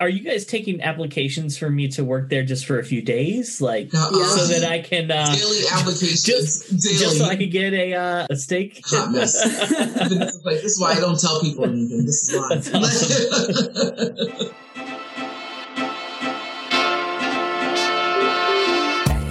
[0.00, 3.60] are you guys taking applications for me to work there just for a few days,
[3.60, 6.96] like uh, so that I can uh, daily applications, just daily.
[6.96, 8.80] just so I could get a uh, a steak?
[8.86, 9.34] Hot mess.
[10.42, 12.06] Like, this is why I don't tell people anything.
[12.06, 12.56] This is why.
[12.56, 12.80] Awesome.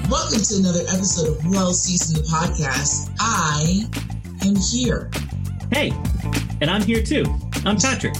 [0.09, 3.09] Welcome to another episode of Well Seasoned the Podcast.
[3.19, 3.85] I
[4.45, 5.09] am here.
[5.71, 5.91] hey,
[6.61, 7.25] and I'm here too.
[7.65, 8.13] I'm Patrick.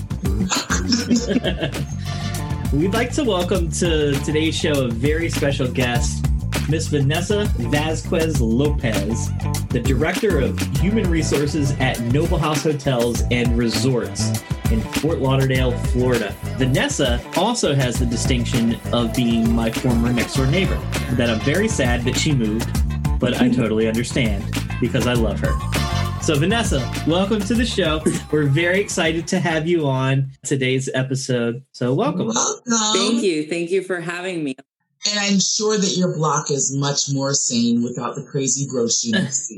[2.72, 6.28] We'd like to welcome to today's show a very special guest,
[6.70, 9.32] Miss Vanessa Vasquez Lopez,
[9.70, 16.36] the Director of Human Resources at Noble House Hotels and Resorts in Fort Lauderdale, Florida.
[16.58, 20.78] Vanessa also has the distinction of being my former next door neighbor.
[21.14, 22.70] That I'm very sad that she moved,
[23.20, 24.46] but I totally understand
[24.80, 25.79] because I love her.
[26.22, 28.02] So, Vanessa, welcome to the show.
[28.30, 31.64] We're very excited to have you on today's episode.
[31.72, 32.28] So, welcome.
[32.28, 32.62] Welcome.
[32.94, 33.48] Thank you.
[33.48, 34.56] Thank you for having me.
[35.10, 39.14] And I'm sure that your block is much more sane without the crazy gross you
[39.14, 39.54] next.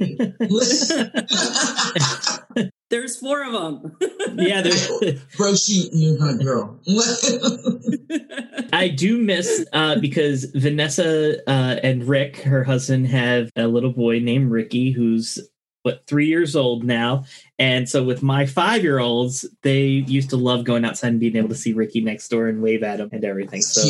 [2.89, 3.97] There's four of them.
[4.35, 4.89] Yeah, there's,
[5.37, 6.77] Bro, shoot you, huh, girl.
[8.73, 14.19] I do miss uh, because Vanessa uh, and Rick, her husband, have a little boy
[14.19, 15.39] named Ricky who's
[15.83, 17.25] what three years old now.
[17.59, 21.35] And so with my five year olds, they used to love going outside and being
[21.35, 23.61] able to see Ricky next door and wave at him and everything.
[23.61, 23.81] So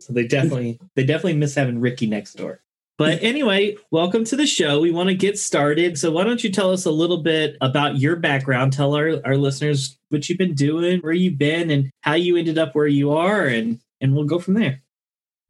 [0.00, 2.60] so they definitely they definitely miss having Ricky next door.
[2.98, 4.80] But anyway, welcome to the show.
[4.80, 5.98] We want to get started.
[5.98, 8.72] So why don't you tell us a little bit about your background?
[8.72, 12.58] Tell our, our listeners what you've been doing, where you've been, and how you ended
[12.58, 14.82] up where you are, and and we'll go from there.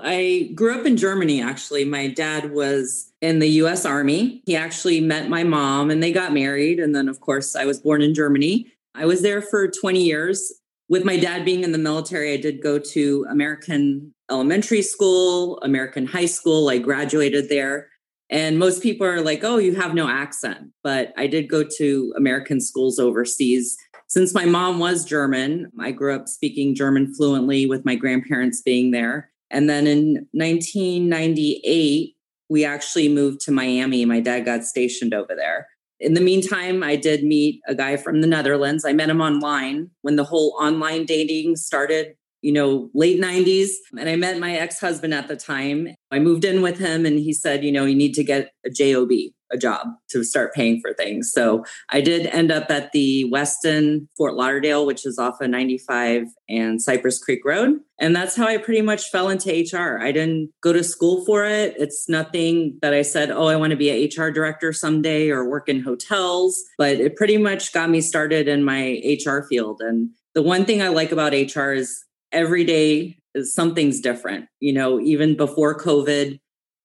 [0.00, 1.84] I grew up in Germany, actually.
[1.84, 4.42] My dad was in the US Army.
[4.46, 6.78] He actually met my mom and they got married.
[6.78, 8.72] And then, of course, I was born in Germany.
[8.94, 10.52] I was there for 20 years.
[10.88, 16.06] With my dad being in the military, I did go to American elementary school, American
[16.06, 16.68] high school.
[16.68, 17.88] I graduated there.
[18.30, 20.70] And most people are like, oh, you have no accent.
[20.84, 23.76] But I did go to American schools overseas.
[24.06, 28.90] Since my mom was German, I grew up speaking German fluently with my grandparents being
[28.90, 29.30] there.
[29.50, 32.14] And then in 1998,
[32.48, 34.04] we actually moved to Miami.
[34.04, 35.68] My dad got stationed over there.
[36.00, 38.84] In the meantime, I did meet a guy from the Netherlands.
[38.84, 43.70] I met him online when the whole online dating started, you know, late 90s.
[43.98, 45.88] And I met my ex husband at the time.
[46.12, 48.70] I moved in with him and he said, you know, you need to get a
[48.70, 49.10] JOB,
[49.50, 51.30] a job to start paying for things.
[51.32, 56.24] So I did end up at the Westin Fort Lauderdale, which is off of 95
[56.48, 57.80] and Cypress Creek Road.
[58.00, 59.98] And that's how I pretty much fell into HR.
[60.00, 61.74] I didn't go to school for it.
[61.78, 65.48] It's nothing that I said, oh, I want to be an HR director someday or
[65.48, 69.80] work in hotels, but it pretty much got me started in my HR field.
[69.80, 74.46] And the one thing I like about HR is every day something's different.
[74.60, 76.38] You know, even before COVID,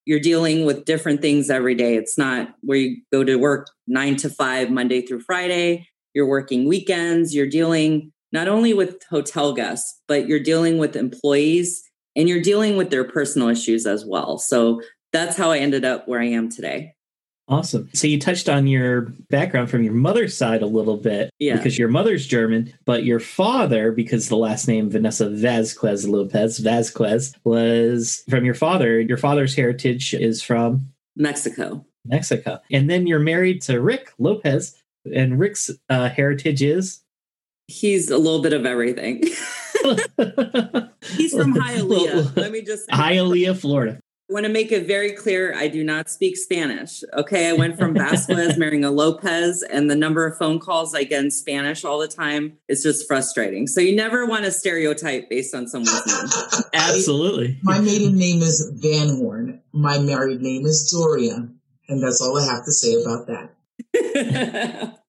[0.06, 1.96] you're dealing with different things every day.
[1.96, 5.88] It's not where you go to work nine to five, Monday through Friday.
[6.14, 7.34] You're working weekends.
[7.34, 11.84] You're dealing not only with hotel guests, but you're dealing with employees
[12.16, 14.38] and you're dealing with their personal issues as well.
[14.38, 14.81] So
[15.12, 16.94] that's how I ended up where I am today.
[17.50, 17.90] Awesome.
[17.94, 21.58] So you touched on your background from your mother's side a little bit Yeah.
[21.58, 27.36] because your mother's German, but your father, because the last name Vanessa Vasquez Lopez Vasquez
[27.44, 29.00] was from your father.
[29.02, 31.86] Your father's heritage is from Mexico.
[32.06, 34.75] Mexico, and then you're married to Rick Lopez,
[35.14, 37.02] and Rick's uh, heritage is.
[37.68, 39.24] He's a little bit of everything.
[39.84, 42.36] He's from Hialeah.
[42.36, 44.00] Let me just Hialeah, Florida.
[44.33, 47.03] I want to make it very clear I do not speak Spanish.
[47.13, 47.49] Okay.
[47.49, 51.23] I went from Vasquez marrying a Lopez, and the number of phone calls I get
[51.23, 53.67] in Spanish all the time is just frustrating.
[53.67, 56.63] So you never want to stereotype based on someone's name.
[56.73, 57.59] Absolutely.
[57.61, 59.61] My maiden name is Van Horn.
[59.71, 61.47] My married name is Doria.
[61.88, 64.97] And that's all I have to say about that.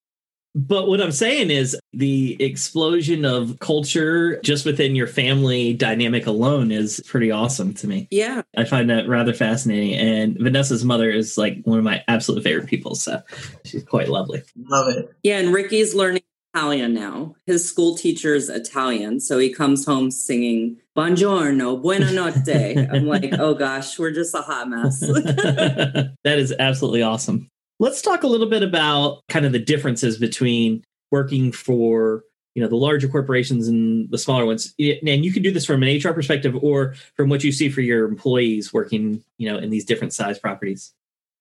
[0.55, 6.71] But what I'm saying is the explosion of culture just within your family dynamic alone
[6.71, 8.07] is pretty awesome to me.
[8.11, 8.43] yeah.
[8.57, 9.95] I find that rather fascinating.
[9.95, 12.95] And Vanessa's mother is like one of my absolute favorite people.
[12.95, 13.21] So
[13.65, 14.43] she's quite lovely.
[14.57, 15.13] Love it.
[15.25, 15.39] Yeah.
[15.39, 16.23] And Ricky's learning
[16.55, 17.35] Italian now.
[17.47, 19.19] His school teacher's Italian.
[19.19, 22.79] So he comes home singing Buongiorno, Buona Notte.
[22.93, 25.01] I'm like, oh gosh, we're just a hot mess.
[25.01, 27.51] that is absolutely awesome.
[27.81, 32.25] Let's talk a little bit about kind of the differences between working for
[32.55, 35.83] you know the larger corporations and the smaller ones and you can do this from
[35.83, 39.71] an hr perspective or from what you see for your employees working you know in
[39.71, 40.95] these different size properties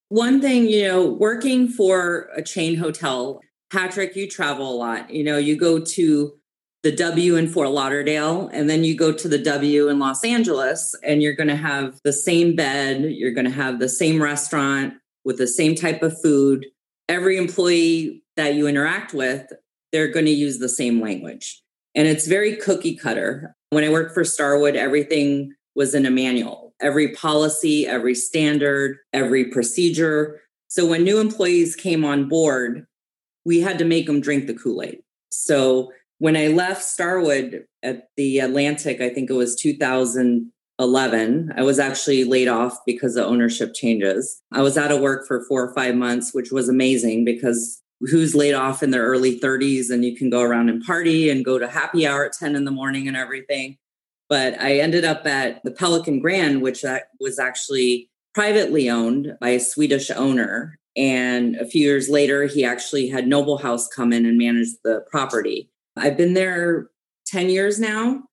[0.10, 3.42] One thing, you know, working for a chain hotel,
[3.72, 5.10] Patrick, you travel a lot.
[5.10, 6.34] You know, you go to
[6.84, 10.96] the W in Fort Lauderdale, and then you go to the W in Los Angeles,
[11.04, 14.94] and you're going to have the same bed, you're going to have the same restaurant
[15.26, 16.66] with the same type of food.
[17.10, 19.52] Every employee that you interact with,
[19.92, 21.62] they're going to use the same language.
[21.96, 23.56] And it's very cookie cutter.
[23.70, 26.74] When I worked for Starwood, everything was in a manual.
[26.82, 30.42] Every policy, every standard, every procedure.
[30.68, 32.86] So when new employees came on board,
[33.46, 35.00] we had to make them drink the Kool Aid.
[35.32, 39.56] So when I left Starwood at the Atlantic, I think it was
[40.80, 44.42] 2011, I was actually laid off because of ownership changes.
[44.52, 48.36] I was out of work for four or five months, which was amazing because who's
[48.36, 51.58] laid off in their early 30s and you can go around and party and go
[51.60, 53.78] to happy hour at 10 in the morning and everything.
[54.30, 56.84] But I ended up at the Pelican Grand, which
[57.20, 60.78] was actually privately owned by a Swedish owner.
[60.98, 65.06] And a few years later, he actually had Noble House come in and manage the
[65.10, 65.70] property.
[65.96, 66.90] I've been there
[67.28, 68.24] 10 years now,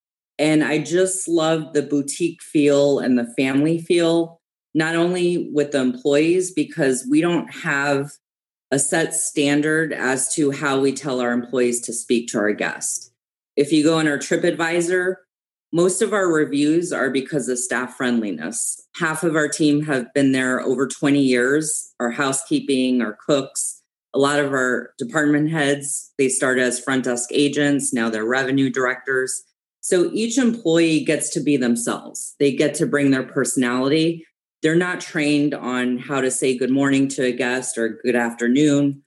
[0.40, 4.40] and I just love the boutique feel and the family feel,
[4.74, 8.12] not only with the employees, because we don't have
[8.70, 13.10] a set standard as to how we tell our employees to speak to our guests.
[13.54, 15.16] If you go on our TripAdvisor,
[15.74, 18.88] most of our reviews are because of staff friendliness.
[18.96, 23.82] Half of our team have been there over 20 years, our housekeeping, our cooks.
[24.14, 28.70] A lot of our department heads, they started as front desk agents, now they're revenue
[28.70, 29.44] directors.
[29.80, 32.34] So each employee gets to be themselves.
[32.38, 34.26] They get to bring their personality
[34.62, 39.02] they're not trained on how to say good morning to a guest or good afternoon.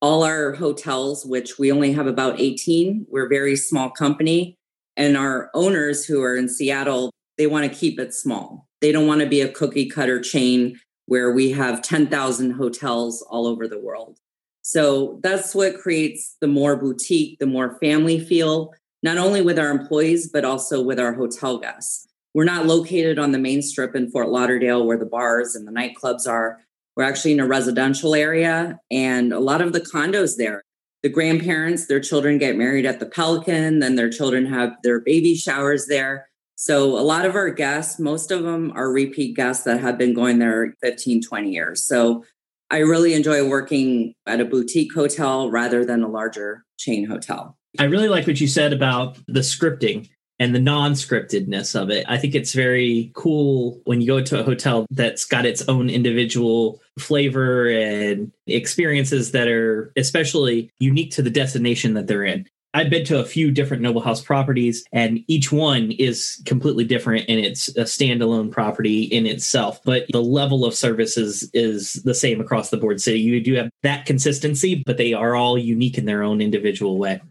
[0.00, 4.56] All our hotels, which we only have about 18, we're a very small company.
[4.96, 8.66] And our owners who are in Seattle, they want to keep it small.
[8.80, 13.46] They don't want to be a cookie cutter chain where we have 10,000 hotels all
[13.46, 14.18] over the world.
[14.62, 18.72] So that's what creates the more boutique, the more family feel,
[19.02, 22.06] not only with our employees, but also with our hotel guests.
[22.34, 25.72] We're not located on the main strip in Fort Lauderdale where the bars and the
[25.72, 26.60] nightclubs are.
[26.94, 30.62] We're actually in a residential area and a lot of the condos there.
[31.02, 35.34] The grandparents, their children get married at the Pelican, then their children have their baby
[35.34, 36.28] showers there.
[36.56, 40.14] So a lot of our guests, most of them are repeat guests that have been
[40.14, 41.82] going there 15, 20 years.
[41.86, 42.24] So
[42.70, 47.55] I really enjoy working at a boutique hotel rather than a larger chain hotel.
[47.78, 50.08] I really like what you said about the scripting
[50.38, 52.04] and the non-scriptedness of it.
[52.08, 55.88] I think it's very cool when you go to a hotel that's got its own
[55.88, 62.46] individual flavor and experiences that are especially unique to the destination that they're in.
[62.74, 67.24] I've been to a few different Noble House properties, and each one is completely different
[67.26, 69.80] and it's a standalone property in itself.
[69.82, 73.00] But the level of services is the same across the board.
[73.00, 76.98] So you do have that consistency, but they are all unique in their own individual
[76.98, 77.22] way.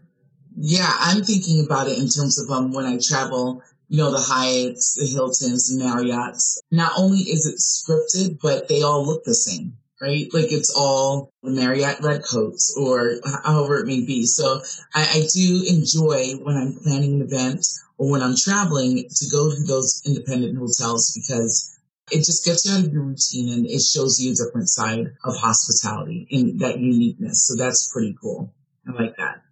[0.56, 4.16] Yeah, I'm thinking about it in terms of um, when I travel, you know, the
[4.16, 6.58] Hyatts, the Hiltons, the Marriotts.
[6.70, 10.26] Not only is it scripted, but they all look the same, right?
[10.32, 14.24] Like it's all the Marriott redcoats or however it may be.
[14.24, 14.62] So
[14.94, 17.66] I, I do enjoy when I'm planning an event
[17.98, 21.78] or when I'm traveling to go to those independent hotels because
[22.10, 25.12] it just gets you out of your routine and it shows you a different side
[25.22, 27.46] of hospitality and that uniqueness.
[27.46, 28.54] So that's pretty cool.
[28.88, 29.42] I like that.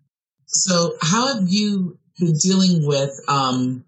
[0.54, 3.84] So, how have you been dealing with um,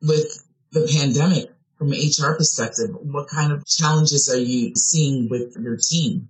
[0.00, 2.90] with the pandemic from an HR perspective?
[3.02, 6.28] What kind of challenges are you seeing with your team?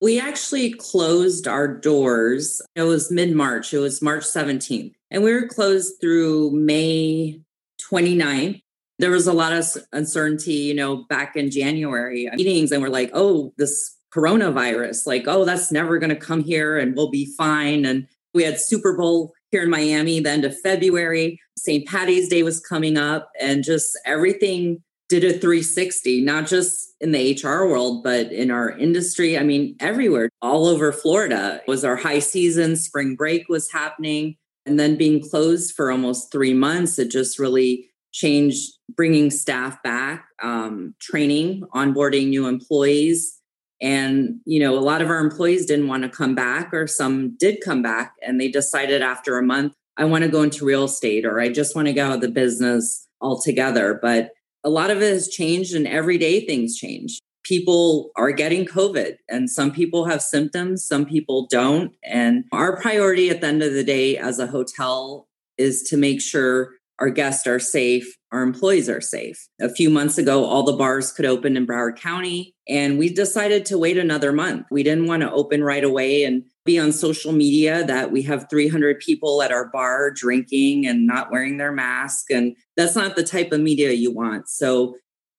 [0.00, 2.62] We actually closed our doors.
[2.74, 3.74] It was mid March.
[3.74, 4.94] It was March 17th.
[5.10, 7.42] And we were closed through May
[7.90, 8.62] 29th.
[8.98, 13.10] There was a lot of uncertainty, you know, back in January meetings, and we're like,
[13.12, 17.84] oh, this coronavirus, like, oh, that's never going to come here and we'll be fine.
[17.84, 18.08] And
[18.38, 21.40] we had Super Bowl here in Miami, the end of February.
[21.56, 21.84] St.
[21.88, 27.32] Patty's Day was coming up, and just everything did a 360, not just in the
[27.42, 29.36] HR world, but in our industry.
[29.36, 32.76] I mean, everywhere, all over Florida was our high season.
[32.76, 34.36] Spring break was happening.
[34.66, 40.26] And then being closed for almost three months, it just really changed bringing staff back,
[40.42, 43.37] um, training, onboarding new employees,
[43.80, 47.36] and, you know, a lot of our employees didn't want to come back, or some
[47.38, 50.84] did come back and they decided after a month, I want to go into real
[50.84, 53.98] estate or I just want to go out of the business altogether.
[54.00, 54.30] But
[54.64, 57.20] a lot of it has changed and everyday things change.
[57.44, 61.92] People are getting COVID and some people have symptoms, some people don't.
[62.04, 66.20] And our priority at the end of the day as a hotel is to make
[66.20, 69.48] sure our guests are safe our employees are safe.
[69.58, 73.64] A few months ago, all the bars could open in Broward County, and we decided
[73.66, 74.66] to wait another month.
[74.70, 78.46] We didn't want to open right away and be on social media that we have
[78.50, 82.30] 300 people at our bar drinking and not wearing their mask.
[82.30, 84.48] And that's not the type of media you want.
[84.48, 84.96] So,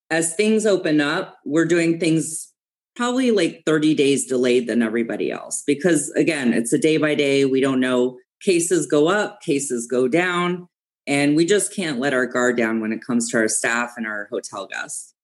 [0.09, 2.51] as things open up, we're doing things
[2.95, 7.45] probably like 30 days delayed than everybody else because, again, it's a day by day.
[7.45, 10.67] We don't know cases go up, cases go down.
[11.09, 14.05] And we just can't let our guard down when it comes to our staff and
[14.05, 15.15] our hotel guests.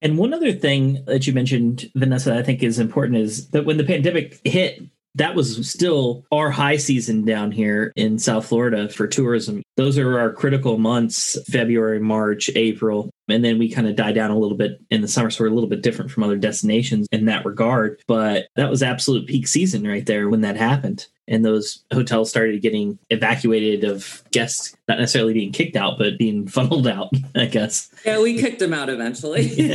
[0.00, 3.76] And one other thing that you mentioned, Vanessa, I think is important is that when
[3.76, 4.80] the pandemic hit,
[5.16, 9.62] that was still our high season down here in South Florida for tourism.
[9.76, 13.10] Those are our critical months February, March, April.
[13.28, 15.30] And then we kind of die down a little bit in the summer.
[15.30, 18.00] So we're a little bit different from other destinations in that regard.
[18.06, 21.08] But that was absolute peak season right there when that happened.
[21.30, 26.46] And those hotels started getting evacuated of guests, not necessarily being kicked out, but being
[26.48, 27.90] funneled out, I guess.
[28.04, 29.70] Yeah, we kicked them out eventually.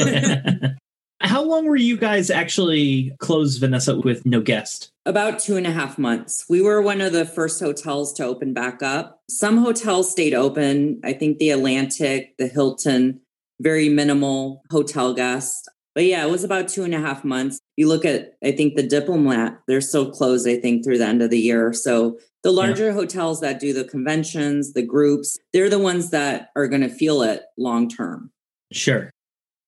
[1.22, 4.92] How long were you guys actually closed, Vanessa, with no guest?
[5.06, 6.46] About two and a half months.
[6.50, 9.22] We were one of the first hotels to open back up.
[9.30, 11.00] Some hotels stayed open.
[11.04, 13.22] I think the Atlantic, the Hilton,
[13.62, 15.68] very minimal hotel guests.
[15.96, 17.60] But yeah, it was about two and a half months.
[17.78, 21.22] You look at, I think the Diplomat, they're still closed, I think, through the end
[21.22, 21.74] of the year.
[21.74, 22.94] So the larger yeah.
[22.94, 27.22] hotels that do the conventions, the groups, they're the ones that are going to feel
[27.22, 28.32] it long term.
[28.72, 29.12] Sure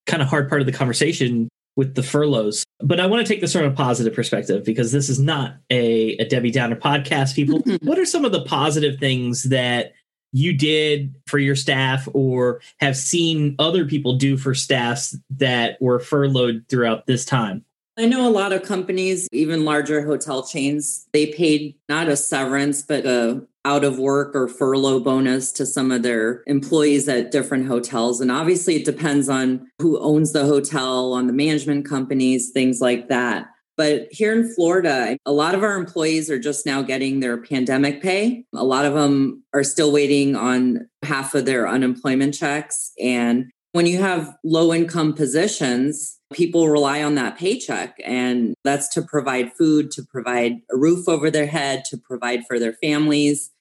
[0.07, 2.63] kind of hard part of the conversation with the furloughs.
[2.79, 6.17] But I want to take this from a positive perspective because this is not a,
[6.17, 7.59] a Debbie Downer podcast, people.
[7.83, 9.93] what are some of the positive things that
[10.31, 15.99] you did for your staff or have seen other people do for staffs that were
[15.99, 17.63] furloughed throughout this time?
[17.99, 22.83] I know a lot of companies, even larger hotel chains, they paid not a severance,
[22.83, 27.67] but a out of work or furlough bonus to some of their employees at different
[27.67, 28.21] hotels.
[28.21, 33.09] And obviously, it depends on who owns the hotel, on the management companies, things like
[33.09, 33.47] that.
[33.75, 38.01] But here in Florida, a lot of our employees are just now getting their pandemic
[38.01, 38.45] pay.
[38.55, 42.91] A lot of them are still waiting on half of their unemployment checks.
[43.01, 47.95] And when you have low income positions, people rely on that paycheck.
[48.03, 52.57] And that's to provide food, to provide a roof over their head, to provide for
[52.57, 53.51] their families.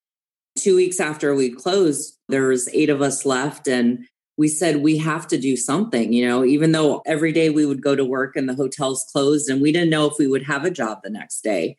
[0.57, 3.69] Two weeks after we closed, there was eight of us left.
[3.69, 4.07] And
[4.39, 7.83] we said we have to do something, you know, even though every day we would
[7.83, 10.65] go to work and the hotels closed and we didn't know if we would have
[10.65, 11.77] a job the next day.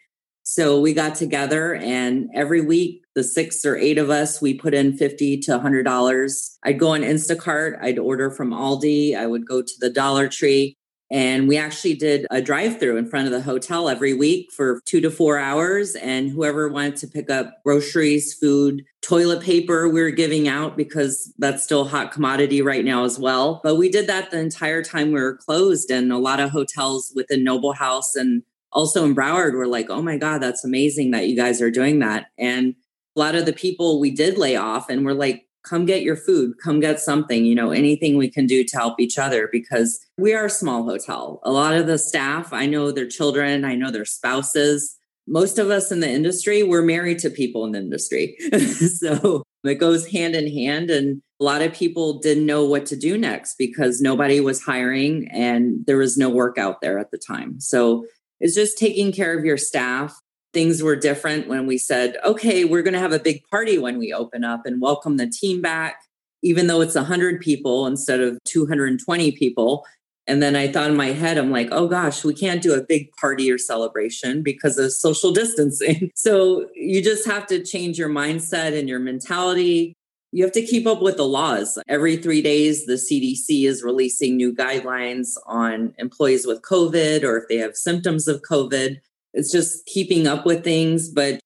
[0.50, 4.74] So we got together and every week, the six or eight of us, we put
[4.74, 6.58] in 50 to $100.
[6.64, 10.78] I'd go on Instacart, I'd order from Aldi, I would go to the Dollar Tree.
[11.12, 14.80] And we actually did a drive through in front of the hotel every week for
[14.86, 15.96] two to four hours.
[15.96, 21.34] And whoever wanted to pick up groceries, food, toilet paper, we were giving out because
[21.40, 23.60] that's still a hot commodity right now as well.
[23.66, 25.92] But we did that the entire time we were closed.
[25.92, 30.02] And a lot of hotels within Noble House and also in Broward were like, oh
[30.02, 32.28] my God, that's amazing that you guys are doing that.
[32.38, 32.76] And
[33.16, 36.16] a lot of the people we did lay off and we're like, come get your
[36.16, 40.00] food, come get something, you know, anything we can do to help each other because
[40.18, 41.42] we are a small hotel.
[41.44, 44.96] A lot of the staff, I know their children, I know their spouses.
[45.28, 48.38] Most of us in the industry, we're married to people in the industry.
[48.60, 50.90] so it goes hand in hand.
[50.90, 55.28] And a lot of people didn't know what to do next because nobody was hiring
[55.32, 57.60] and there was no work out there at the time.
[57.60, 58.06] So
[58.40, 60.20] is just taking care of your staff.
[60.54, 63.98] Things were different when we said, okay, we're going to have a big party when
[63.98, 66.02] we open up and welcome the team back,
[66.42, 69.86] even though it's 100 people instead of 220 people.
[70.26, 72.84] And then I thought in my head, I'm like, oh gosh, we can't do a
[72.84, 76.12] big party or celebration because of social distancing.
[76.16, 79.96] So you just have to change your mindset and your mentality
[80.32, 81.78] you have to keep up with the laws.
[81.88, 87.48] Every three days, the CDC is releasing new guidelines on employees with COVID or if
[87.48, 88.98] they have symptoms of COVID.
[89.34, 91.40] It's just keeping up with things, but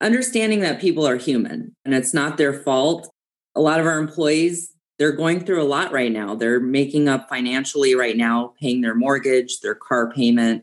[0.00, 3.10] understanding that people are human and it's not their fault.
[3.56, 6.34] A lot of our employees, they're going through a lot right now.
[6.36, 10.62] They're making up financially right now, paying their mortgage, their car payment.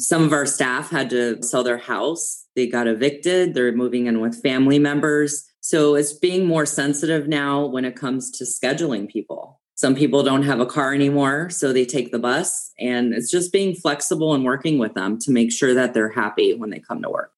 [0.00, 2.46] Some of our staff had to sell their house.
[2.56, 3.54] They got evicted.
[3.54, 8.30] They're moving in with family members so it's being more sensitive now when it comes
[8.32, 9.62] to scheduling people.
[9.76, 12.70] Some people don't have a car anymore, so they take the bus.
[12.78, 16.52] And it's just being flexible and working with them to make sure that they're happy
[16.52, 17.32] when they come to work.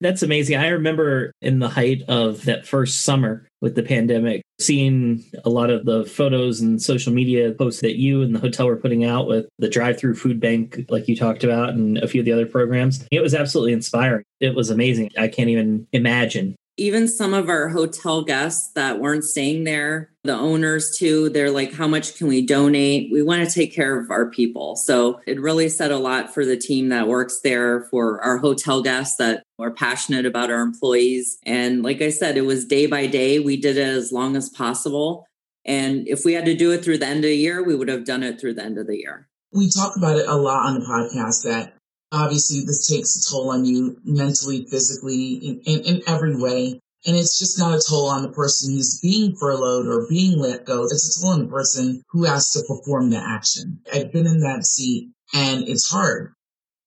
[0.00, 0.58] That's amazing.
[0.58, 5.70] I remember in the height of that first summer with the pandemic, seeing a lot
[5.70, 9.26] of the photos and social media posts that you and the hotel were putting out
[9.26, 12.32] with the drive through food bank, like you talked about, and a few of the
[12.32, 13.04] other programs.
[13.10, 14.22] It was absolutely inspiring.
[14.38, 15.10] It was amazing.
[15.18, 20.34] I can't even imagine even some of our hotel guests that weren't staying there, the
[20.34, 23.10] owners too, they're like, how much can we donate?
[23.10, 24.76] We want to take care of our people.
[24.76, 28.82] So it really said a lot for the team that works there, for our hotel
[28.82, 31.38] guests that are passionate about our employees.
[31.46, 33.38] And like I said, it was day by day.
[33.38, 35.26] We did it as long as possible.
[35.64, 37.88] And if we had to do it through the end of the year, we would
[37.88, 39.28] have done it through the end of the year.
[39.52, 41.75] We talk about it a lot on the podcast that
[42.16, 46.80] obviously this takes a toll on you mentally, physically, in, in, in, every way.
[47.06, 50.64] And it's just not a toll on the person who's being furloughed or being let
[50.64, 50.84] go.
[50.84, 53.80] It's a toll on the person who has to perform the action.
[53.92, 56.32] I've been in that seat and it's hard.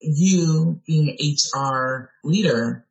[0.02, 2.86] You being an HR leader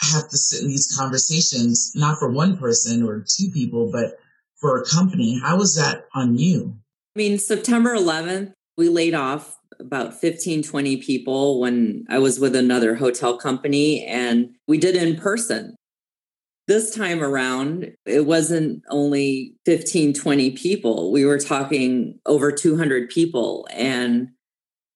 [0.00, 4.18] have to sit in these conversations, not for one person or two people, but
[4.60, 5.40] for a company.
[5.42, 6.76] How was that on you?
[7.14, 12.56] I mean, September 11th, we laid off about 15, 20 people when I was with
[12.56, 15.76] another hotel company and we did in person.
[16.68, 21.12] This time around, it wasn't only 15, 20 people.
[21.12, 24.28] We were talking over 200 people and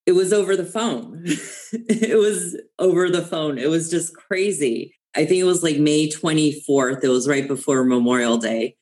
[0.07, 1.25] it was over the phone.
[1.73, 3.59] it was over the phone.
[3.59, 4.95] It was just crazy.
[5.17, 7.03] I think it was like May 24th.
[7.03, 8.77] It was right before Memorial Day.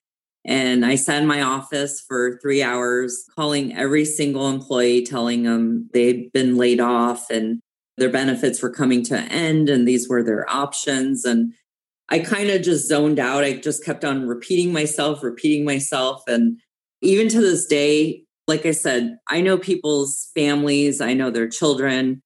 [0.44, 5.88] And I sat in my office for three hours, calling every single employee, telling them
[5.94, 7.60] they'd been laid off and
[7.96, 11.24] their benefits were coming to an end and these were their options.
[11.24, 11.54] And
[12.10, 13.44] I kind of just zoned out.
[13.44, 16.22] I just kept on repeating myself, repeating myself.
[16.26, 16.58] And
[17.00, 22.22] even to this day, like I said, I know people's families, I know their children,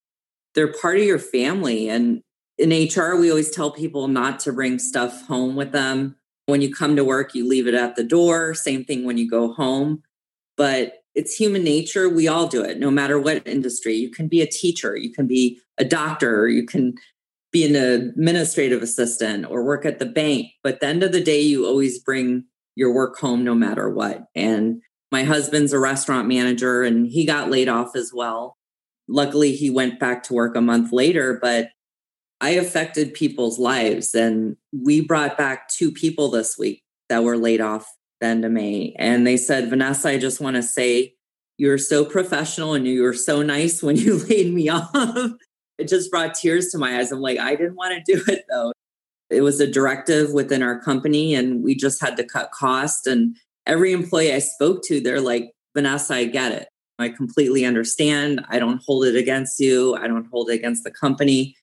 [0.55, 1.89] they're part of your family.
[1.89, 2.23] And
[2.57, 6.17] in HR, we always tell people not to bring stuff home with them
[6.49, 8.55] when you come to work, you leave it at the door.
[8.55, 10.03] Same thing when you go home.
[10.57, 12.09] But it's human nature.
[12.09, 13.95] We all do it, no matter what industry.
[13.95, 16.95] You can be a teacher, you can be a doctor, you can
[17.53, 20.47] be an administrative assistant or work at the bank.
[20.63, 22.45] But at the end of the day, you always bring
[22.77, 24.25] your work home no matter what.
[24.35, 24.81] And
[25.13, 28.57] my husband's a restaurant manager and he got laid off as well.
[29.07, 31.71] Luckily, he went back to work a month later, but
[32.41, 34.15] I affected people's lives.
[34.15, 37.87] And we brought back two people this week that were laid off
[38.21, 38.95] the end of May.
[38.99, 41.15] And they said, Vanessa, I just want to say
[41.57, 44.91] you're so professional and you were so nice when you laid me off.
[45.79, 47.13] it just brought tears to my eyes.
[47.13, 48.73] I'm like, I didn't want to do it though.
[49.31, 53.07] It was a directive within our company and we just had to cut cost.
[53.07, 53.37] And
[53.67, 56.69] every employee I spoke to, they're like, Vanessa, I get it.
[56.99, 58.45] I completely understand.
[58.49, 59.95] I don't hold it against you.
[59.97, 61.55] I don't hold it against the company.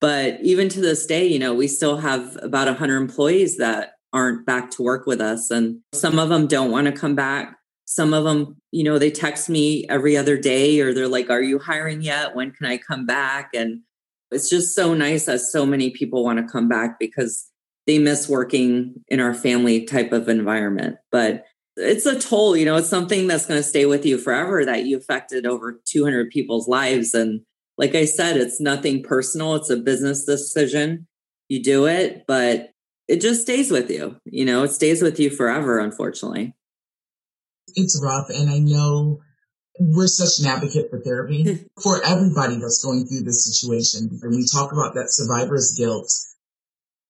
[0.00, 4.46] But even to this day, you know, we still have about 100 employees that aren't
[4.46, 5.50] back to work with us.
[5.50, 7.56] And some of them don't want to come back.
[7.86, 11.42] Some of them, you know, they text me every other day or they're like, Are
[11.42, 12.34] you hiring yet?
[12.34, 13.50] When can I come back?
[13.54, 13.82] And
[14.30, 17.50] it's just so nice that so many people want to come back because
[17.86, 20.96] they miss working in our family type of environment.
[21.12, 21.44] But
[21.76, 24.86] it's a toll, you know, it's something that's going to stay with you forever that
[24.86, 27.14] you affected over 200 people's lives.
[27.14, 27.42] And
[27.78, 29.54] like I said, it's nothing personal.
[29.54, 31.06] It's a business decision.
[31.48, 32.70] You do it, but
[33.08, 34.16] it just stays with you.
[34.24, 36.54] You know, it stays with you forever, unfortunately.
[37.74, 38.28] It's rough.
[38.30, 39.20] And I know
[39.78, 44.18] we're such an advocate for therapy for everybody that's going through this situation.
[44.20, 46.10] When we talk about that survivor's guilt,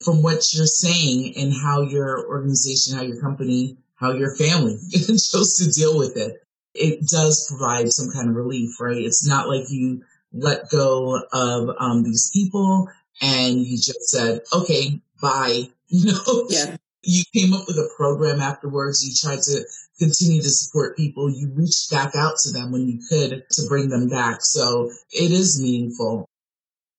[0.04, 5.56] from what you're saying and how your organization, how your company, how your family chose
[5.58, 6.42] to deal with it,
[6.74, 8.98] it does provide some kind of relief, right?
[8.98, 12.88] It's not like you let go of um, these people
[13.20, 15.68] and you just said, okay, bye.
[15.88, 16.76] You know, yeah.
[17.04, 19.06] you came up with a program afterwards.
[19.06, 19.64] You tried to
[20.00, 21.30] continue to support people.
[21.30, 24.38] You reached back out to them when you could to bring them back.
[24.40, 26.28] So it is meaningful.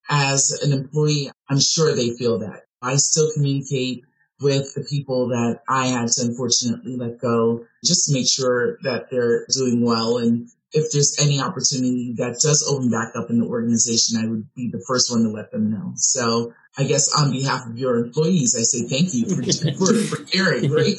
[0.09, 2.61] As an employee, I'm sure they feel that.
[2.81, 4.05] I still communicate
[4.39, 9.09] with the people that I had to unfortunately let go just to make sure that
[9.11, 13.45] they're doing well and if there's any opportunity that does open back up in the
[13.45, 15.93] organization, I would be the first one to let them know.
[15.95, 19.41] So I guess on behalf of your employees, I say thank you for,
[19.85, 20.95] for, for caring, right?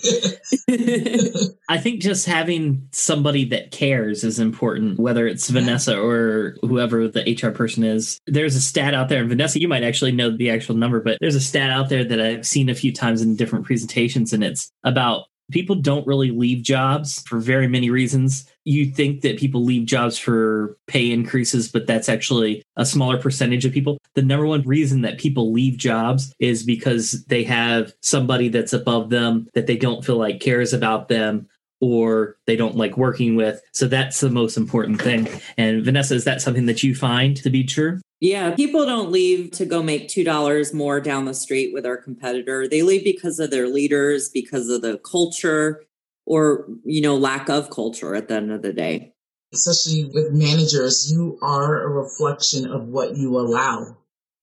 [1.68, 7.38] I think just having somebody that cares is important, whether it's Vanessa or whoever the
[7.40, 8.18] HR person is.
[8.26, 11.18] There's a stat out there, and Vanessa, you might actually know the actual number, but
[11.20, 14.42] there's a stat out there that I've seen a few times in different presentations, and
[14.42, 18.50] it's about people don't really leave jobs for very many reasons.
[18.64, 23.64] You think that people leave jobs for pay increases, but that's actually a smaller percentage
[23.64, 23.98] of people.
[24.14, 29.10] The number one reason that people leave jobs is because they have somebody that's above
[29.10, 31.48] them that they don't feel like cares about them
[31.80, 33.62] or they don't like working with.
[33.72, 35.28] So that's the most important thing.
[35.56, 38.00] And Vanessa, is that something that you find to be true?
[38.20, 42.66] Yeah, people don't leave to go make $2 more down the street with our competitor.
[42.66, 45.84] They leave because of their leaders, because of the culture
[46.26, 49.14] or, you know, lack of culture at the end of the day.
[49.54, 53.96] Especially with managers, you are a reflection of what you allow.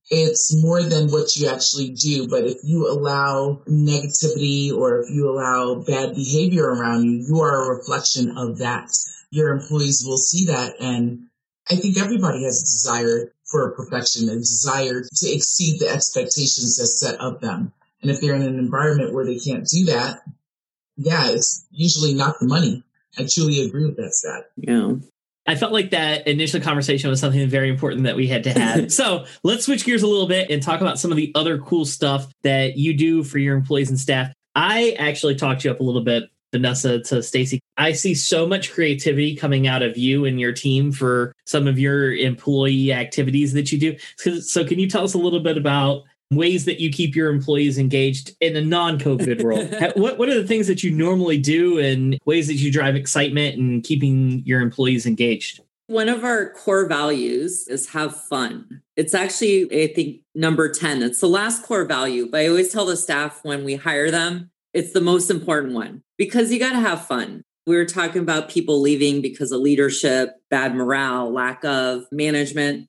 [0.09, 5.29] It's more than what you actually do, but if you allow negativity or if you
[5.29, 8.89] allow bad behavior around you, you are a reflection of that.
[9.31, 11.27] Your employees will see that and
[11.69, 16.99] I think everybody has a desire for perfection, a desire to exceed the expectations that's
[16.99, 17.71] set of them.
[18.01, 20.21] And if they're in an environment where they can't do that,
[20.97, 22.84] yeah, it's usually not the money.
[23.17, 24.49] I truly agree with that stat.
[24.58, 24.93] Yeah.
[25.47, 28.91] I felt like that initial conversation was something very important that we had to have.
[28.91, 31.86] so let's switch gears a little bit and talk about some of the other cool
[31.86, 34.34] stuff that you do for your employees and staff.
[34.55, 37.60] I actually talked you up a little bit Vanessa to Stacy.
[37.77, 41.77] I see so much creativity coming out of you and your team for some of
[41.77, 44.41] your employee activities that you do.
[44.41, 47.77] So, can you tell us a little bit about ways that you keep your employees
[47.77, 49.69] engaged in a non-COVID world?
[49.95, 53.58] what What are the things that you normally do, and ways that you drive excitement
[53.58, 55.62] and keeping your employees engaged?
[55.88, 58.81] One of our core values is have fun.
[58.95, 61.03] It's actually, I think, number 10.
[61.03, 64.49] It's the last core value, but I always tell the staff when we hire them,
[64.75, 67.41] it's the most important one because you got to have fun.
[67.65, 72.88] We were talking about people leaving because of leadership, bad morale, lack of management,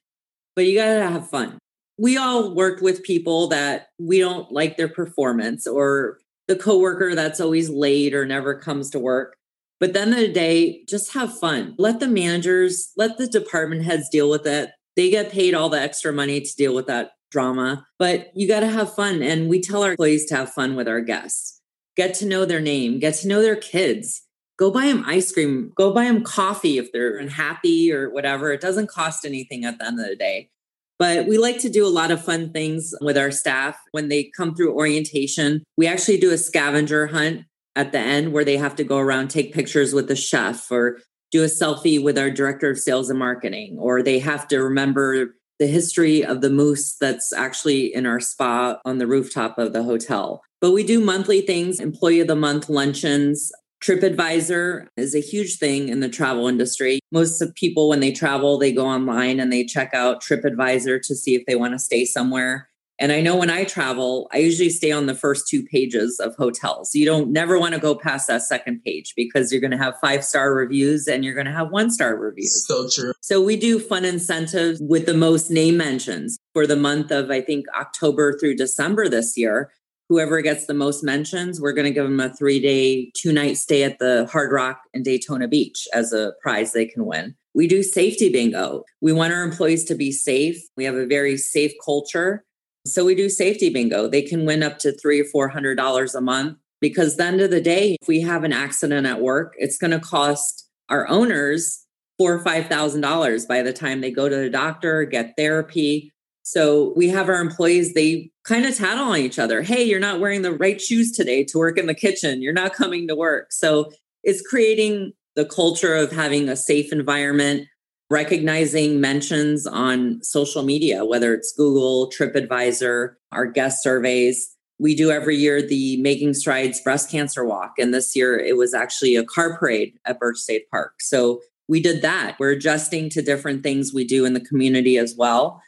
[0.56, 1.58] but you got to have fun.
[1.96, 6.18] We all worked with people that we don't like their performance or
[6.48, 9.36] the coworker that's always late or never comes to work.
[9.78, 11.76] But then the day, just have fun.
[11.78, 14.70] Let the managers, let the department heads deal with it.
[14.96, 18.60] They get paid all the extra money to deal with that drama, but you got
[18.60, 19.22] to have fun.
[19.22, 21.55] And we tell our employees to have fun with our guests
[21.96, 24.22] get to know their name, get to know their kids.
[24.58, 28.52] Go buy them ice cream, go buy them coffee if they're unhappy or whatever.
[28.52, 30.50] It doesn't cost anything at the end of the day.
[30.98, 34.30] But we like to do a lot of fun things with our staff when they
[34.34, 35.62] come through orientation.
[35.76, 37.42] We actually do a scavenger hunt
[37.74, 40.98] at the end where they have to go around, take pictures with the chef or
[41.30, 45.34] do a selfie with our director of sales and marketing, or they have to remember
[45.58, 49.82] the history of the moose that's actually in our spa on the rooftop of the
[49.82, 50.42] hotel.
[50.60, 53.52] But we do monthly things, employee of the month luncheons.
[53.82, 56.98] TripAdvisor is a huge thing in the travel industry.
[57.12, 61.14] Most of people, when they travel, they go online and they check out TripAdvisor to
[61.14, 62.68] see if they want to stay somewhere.
[62.98, 66.34] And I know when I travel, I usually stay on the first two pages of
[66.36, 66.94] hotels.
[66.94, 69.98] You don't never want to go past that second page because you're going to have
[70.00, 72.66] five star reviews and you're going to have one star reviews.
[72.66, 73.12] So true.
[73.20, 77.42] So we do fun incentives with the most name mentions for the month of, I
[77.42, 79.70] think, October through December this year
[80.08, 83.56] whoever gets the most mentions, we're going to give them a three day, two night
[83.56, 87.34] stay at the Hard Rock in Daytona Beach as a prize they can win.
[87.54, 88.84] We do safety bingo.
[89.00, 90.58] We want our employees to be safe.
[90.76, 92.44] We have a very safe culture.
[92.86, 94.08] So we do safety bingo.
[94.08, 97.40] They can win up to three or four hundred dollars a month because the end
[97.40, 101.08] of the day, if we have an accident at work, it's going to cost our
[101.08, 101.84] owners
[102.18, 106.12] four or five thousand dollars by the time they go to the doctor, get therapy.
[106.42, 109.62] So we have our employees, they kind of tattle on each other.
[109.62, 112.40] Hey, you're not wearing the right shoes today to work in the kitchen.
[112.40, 113.52] You're not coming to work.
[113.52, 113.90] So
[114.22, 117.66] it's creating the culture of having a safe environment,
[118.10, 124.54] recognizing mentions on social media, whether it's Google, TripAdvisor, our guest surveys.
[124.78, 127.74] We do every year the Making Strides Breast Cancer Walk.
[127.78, 130.94] And this year it was actually a car parade at Birch State Park.
[131.00, 132.36] So we did that.
[132.38, 135.60] We're adjusting to different things we do in the community as well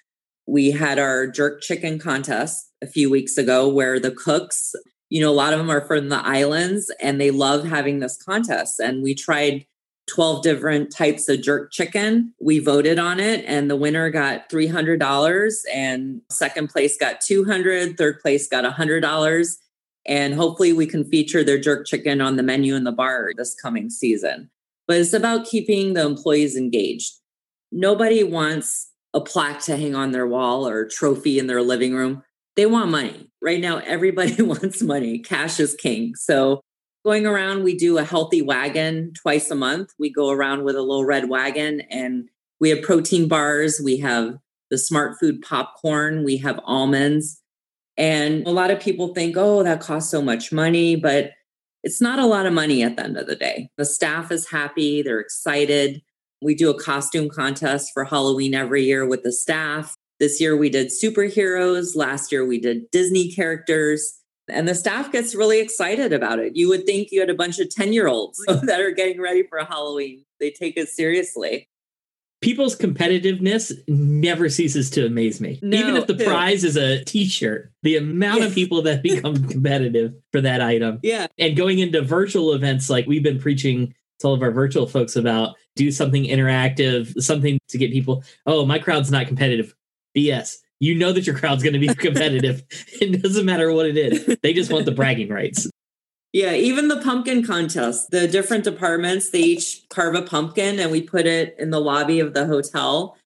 [0.48, 4.74] we had our jerk chicken contest a few weeks ago where the cooks,
[5.10, 8.16] you know, a lot of them are from the islands and they love having this
[8.16, 8.80] contest.
[8.80, 9.66] And we tried
[10.08, 12.34] 12 different types of jerk chicken.
[12.40, 18.20] We voted on it and the winner got $300 and second place got 200, third
[18.20, 19.56] place got $100
[20.06, 23.54] and hopefully we can feature their jerk chicken on the menu in the bar this
[23.54, 24.50] coming season.
[24.86, 27.12] But it's about keeping the employees engaged.
[27.70, 31.94] Nobody wants a plaque to hang on their wall or a trophy in their living
[31.94, 32.22] room.
[32.56, 33.30] They want money.
[33.42, 35.18] Right now, everybody wants money.
[35.18, 36.14] Cash is king.
[36.14, 36.62] So,
[37.04, 39.92] going around, we do a healthy wagon twice a month.
[39.98, 42.28] We go around with a little red wagon and
[42.60, 43.80] we have protein bars.
[43.82, 44.36] We have
[44.70, 46.24] the smart food popcorn.
[46.24, 47.40] We have almonds.
[47.96, 51.32] And a lot of people think, oh, that costs so much money, but
[51.82, 53.70] it's not a lot of money at the end of the day.
[53.76, 56.02] The staff is happy, they're excited.
[56.40, 59.96] We do a costume contest for Halloween every year with the staff.
[60.20, 61.96] This year we did superheroes.
[61.96, 64.17] Last year we did Disney characters.
[64.48, 66.56] And the staff gets really excited about it.
[66.56, 69.42] You would think you had a bunch of 10 year olds that are getting ready
[69.42, 70.24] for Halloween.
[70.40, 71.68] They take it seriously.
[72.40, 75.58] people's competitiveness never ceases to amaze me.
[75.62, 80.14] No, Even if the prize is a t-shirt, the amount of people that become competitive
[80.32, 81.00] for that item.
[81.02, 81.26] Yeah.
[81.38, 85.16] And going into virtual events like we've been preaching to all of our virtual folks
[85.16, 89.74] about do something interactive, something to get people, oh, my crowd's not competitive.
[90.16, 90.56] BS.
[90.80, 92.62] You know that your crowd's going to be competitive.
[93.00, 94.36] it doesn't matter what it is.
[94.42, 95.68] They just want the bragging rights.
[96.32, 101.00] Yeah, even the pumpkin contest, the different departments, they each carve a pumpkin and we
[101.00, 103.16] put it in the lobby of the hotel.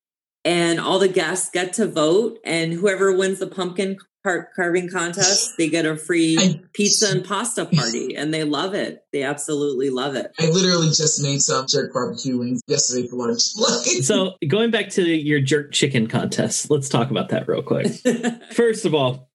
[0.44, 2.38] And all the guests get to vote.
[2.44, 7.66] And whoever wins the pumpkin carving contest, they get a free I- pizza and pasta
[7.66, 8.14] party.
[8.16, 9.04] And they love it.
[9.12, 10.32] They absolutely love it.
[10.38, 13.42] I literally just made some jerk barbecue wings yesterday for lunch.
[14.02, 17.92] So going back to your jerk chicken contest, let's talk about that real quick.
[18.52, 19.30] First of all,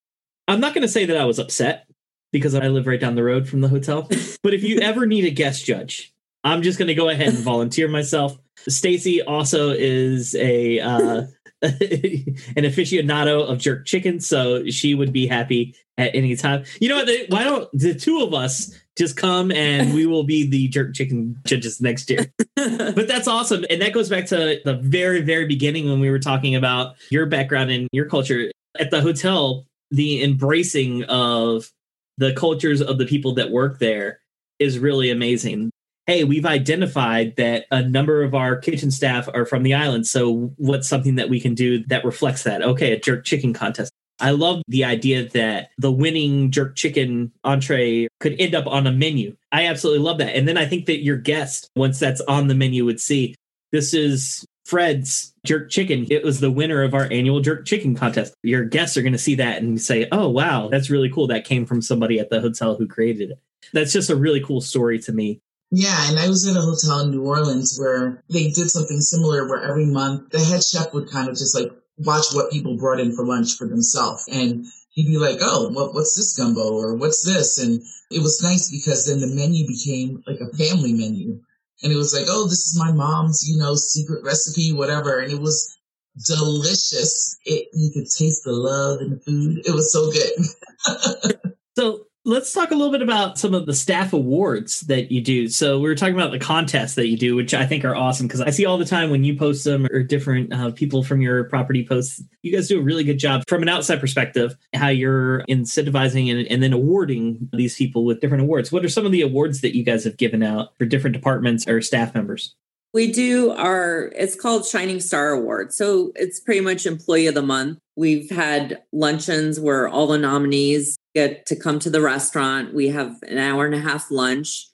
[0.47, 1.87] I'm not going to say that I was upset
[2.31, 4.09] because I live right down the road from the hotel.
[4.43, 7.37] But if you ever need a guest judge, I'm just going to go ahead and
[7.37, 8.37] volunteer myself.
[8.67, 11.23] Stacy also is a uh,
[11.61, 16.63] an aficionado of jerk chicken, so she would be happy at any time.
[16.79, 17.07] You know what?
[17.07, 20.93] they- Why don't the two of us just come and we will be the jerk
[20.93, 22.31] chicken judges next year?
[22.55, 23.65] but that's awesome.
[23.69, 27.25] And that goes back to the very, very beginning when we were talking about your
[27.25, 31.71] background and your culture at the hotel, the embracing of
[32.17, 34.19] the cultures of the people that work there
[34.59, 35.71] is really amazing.
[36.07, 40.07] Hey, we've identified that a number of our kitchen staff are from the island.
[40.07, 42.61] So, what's something that we can do that reflects that?
[42.61, 43.91] Okay, a jerk chicken contest.
[44.21, 48.91] I love the idea that the winning jerk chicken entree could end up on a
[48.91, 49.35] menu.
[49.51, 50.33] I absolutely love that.
[50.33, 53.35] And then I think that your guest, once that's on the menu, would see
[53.73, 56.07] this is Fred's jerk chicken.
[56.09, 58.33] It was the winner of our annual jerk chicken contest.
[58.43, 61.27] Your guests are going to see that and say, oh, wow, that's really cool.
[61.27, 63.39] That came from somebody at the hotel who created it.
[63.73, 65.41] That's just a really cool story to me.
[65.69, 69.47] Yeah, and I was at a hotel in New Orleans where they did something similar
[69.47, 72.99] where every month the head chef would kind of just like watch what people brought
[72.99, 74.23] in for lunch for themselves.
[74.31, 77.57] And he'd be like, oh, what, what's this gumbo or what's this?
[77.57, 81.41] And it was nice because then the menu became like a family menu.
[81.83, 85.19] And it was like, oh, this is my mom's, you know, secret recipe, whatever.
[85.19, 85.77] And it was
[86.25, 87.37] delicious.
[87.45, 89.59] It, you could taste the love in the food.
[89.65, 91.43] It was so good.
[91.77, 95.47] So let's talk a little bit about some of the staff awards that you do.
[95.47, 98.27] So we were talking about the contests that you do, which I think are awesome
[98.27, 101.21] because I see all the time when you post them or different uh, people from
[101.21, 102.21] your property posts.
[102.41, 106.45] You guys do a really good job from an outside perspective, how you're incentivizing and,
[106.47, 108.73] and then awarding these people with different awards.
[108.73, 111.65] What are some of the awards that you guys have given out for different departments
[111.65, 112.55] or staff members?
[112.93, 115.73] We do our, it's called Shining Star Award.
[115.73, 117.79] So it's pretty much Employee of the Month.
[117.95, 122.75] We've had luncheons where all the nominees get to come to the restaurant.
[122.75, 124.67] We have an hour and a half lunch.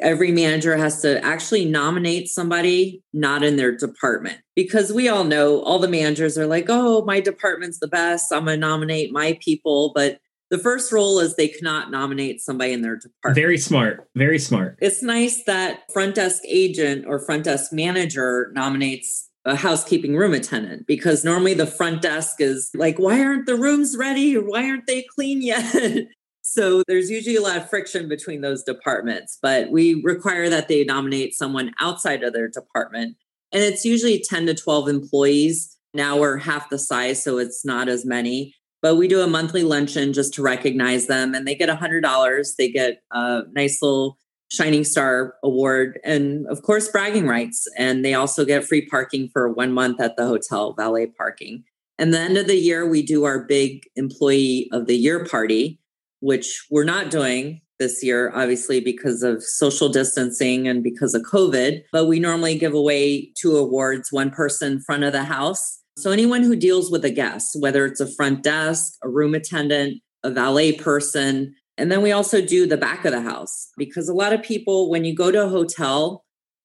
[0.00, 5.62] Every manager has to actually nominate somebody not in their department because we all know
[5.62, 8.30] all the managers are like, oh, my department's the best.
[8.30, 9.92] I'm going to nominate my people.
[9.94, 10.18] But
[10.50, 14.06] the first rule is they cannot nominate somebody in their department Very smart.
[14.14, 14.76] Very smart.
[14.82, 20.86] it's nice that front desk agent or front desk manager nominates a housekeeping room attendant
[20.86, 24.36] because normally the front desk is like, why aren't the rooms ready?
[24.36, 26.08] Or why aren't they clean yet?
[26.42, 30.84] so there's usually a lot of friction between those departments, but we require that they
[30.84, 33.16] nominate someone outside of their department.
[33.52, 35.76] And it's usually 10 to 12 employees.
[35.94, 39.64] Now we're half the size, so it's not as many but we do a monthly
[39.64, 44.16] luncheon just to recognize them and they get $100 they get a nice little
[44.50, 47.66] shining star award and of course bragging rights.
[47.76, 51.64] And they also get free parking for one month at the hotel valet parking.
[51.98, 55.80] And the end of the year we do our big employee of the year party
[56.20, 61.82] which we're not doing this year obviously because of social distancing and because of covid.
[61.92, 65.82] But we normally give away two awards one person front of the house.
[65.98, 70.02] So, anyone who deals with a guest, whether it's a front desk, a room attendant,
[70.22, 74.14] a valet person, and then we also do the back of the house because a
[74.14, 76.24] lot of people, when you go to a hotel,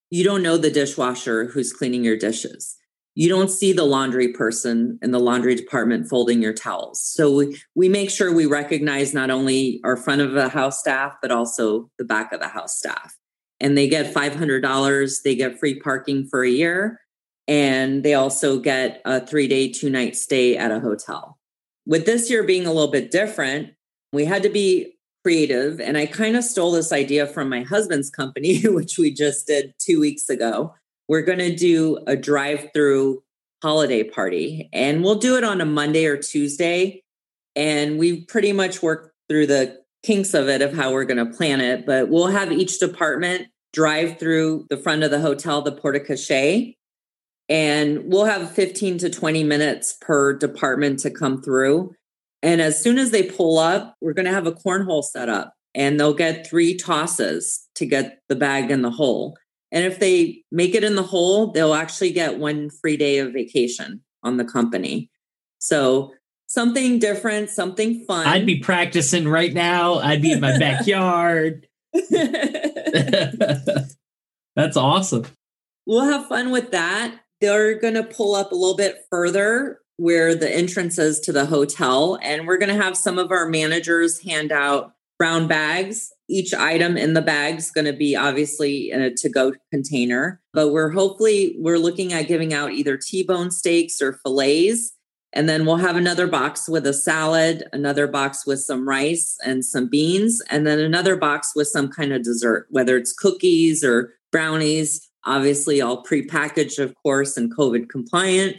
[0.09, 2.75] you don't know the dishwasher who's cleaning your dishes.
[3.13, 7.03] You don't see the laundry person in the laundry department folding your towels.
[7.03, 11.15] So, we, we make sure we recognize not only our front of the house staff,
[11.21, 13.17] but also the back of the house staff.
[13.59, 17.01] And they get $500, they get free parking for a year
[17.47, 21.37] and they also get a three day, two night stay at a hotel.
[21.85, 23.73] With this year being a little bit different,
[24.13, 25.79] we had to be creative.
[25.79, 29.73] And I kind of stole this idea from my husband's company, which we just did
[29.79, 30.73] two weeks ago.
[31.07, 33.23] We're going to do a drive through
[33.61, 37.03] holiday party, and we'll do it on a Monday or Tuesday.
[37.55, 41.37] And we pretty much worked through the kinks of it of how we're going to
[41.37, 41.85] plan it.
[41.85, 46.73] But we'll have each department drive through the front of the hotel, the porte cochere
[47.51, 51.93] and we'll have 15 to 20 minutes per department to come through.
[52.43, 55.53] And as soon as they pull up, we're going to have a cornhole set up
[55.75, 59.37] and they'll get three tosses to get the bag in the hole.
[59.71, 63.31] And if they make it in the hole, they'll actually get one free day of
[63.33, 65.09] vacation on the company.
[65.59, 66.13] So
[66.47, 68.27] something different, something fun.
[68.27, 69.95] I'd be practicing right now.
[69.95, 71.67] I'd be in my backyard.
[74.55, 75.25] That's awesome.
[75.85, 77.15] We'll have fun with that.
[77.39, 81.45] They're going to pull up a little bit further where the entrance is to the
[81.45, 82.17] hotel.
[82.23, 86.11] And we're going to have some of our managers hand out brown bags.
[86.27, 90.69] Each item in the bag is going to be obviously in a to-go container, but
[90.69, 94.91] we're hopefully we're looking at giving out either T-bone steaks or fillets.
[95.33, 99.63] And then we'll have another box with a salad, another box with some rice and
[99.63, 104.15] some beans, and then another box with some kind of dessert, whether it's cookies or
[104.31, 108.57] brownies, obviously all prepackaged, of course, and COVID compliant.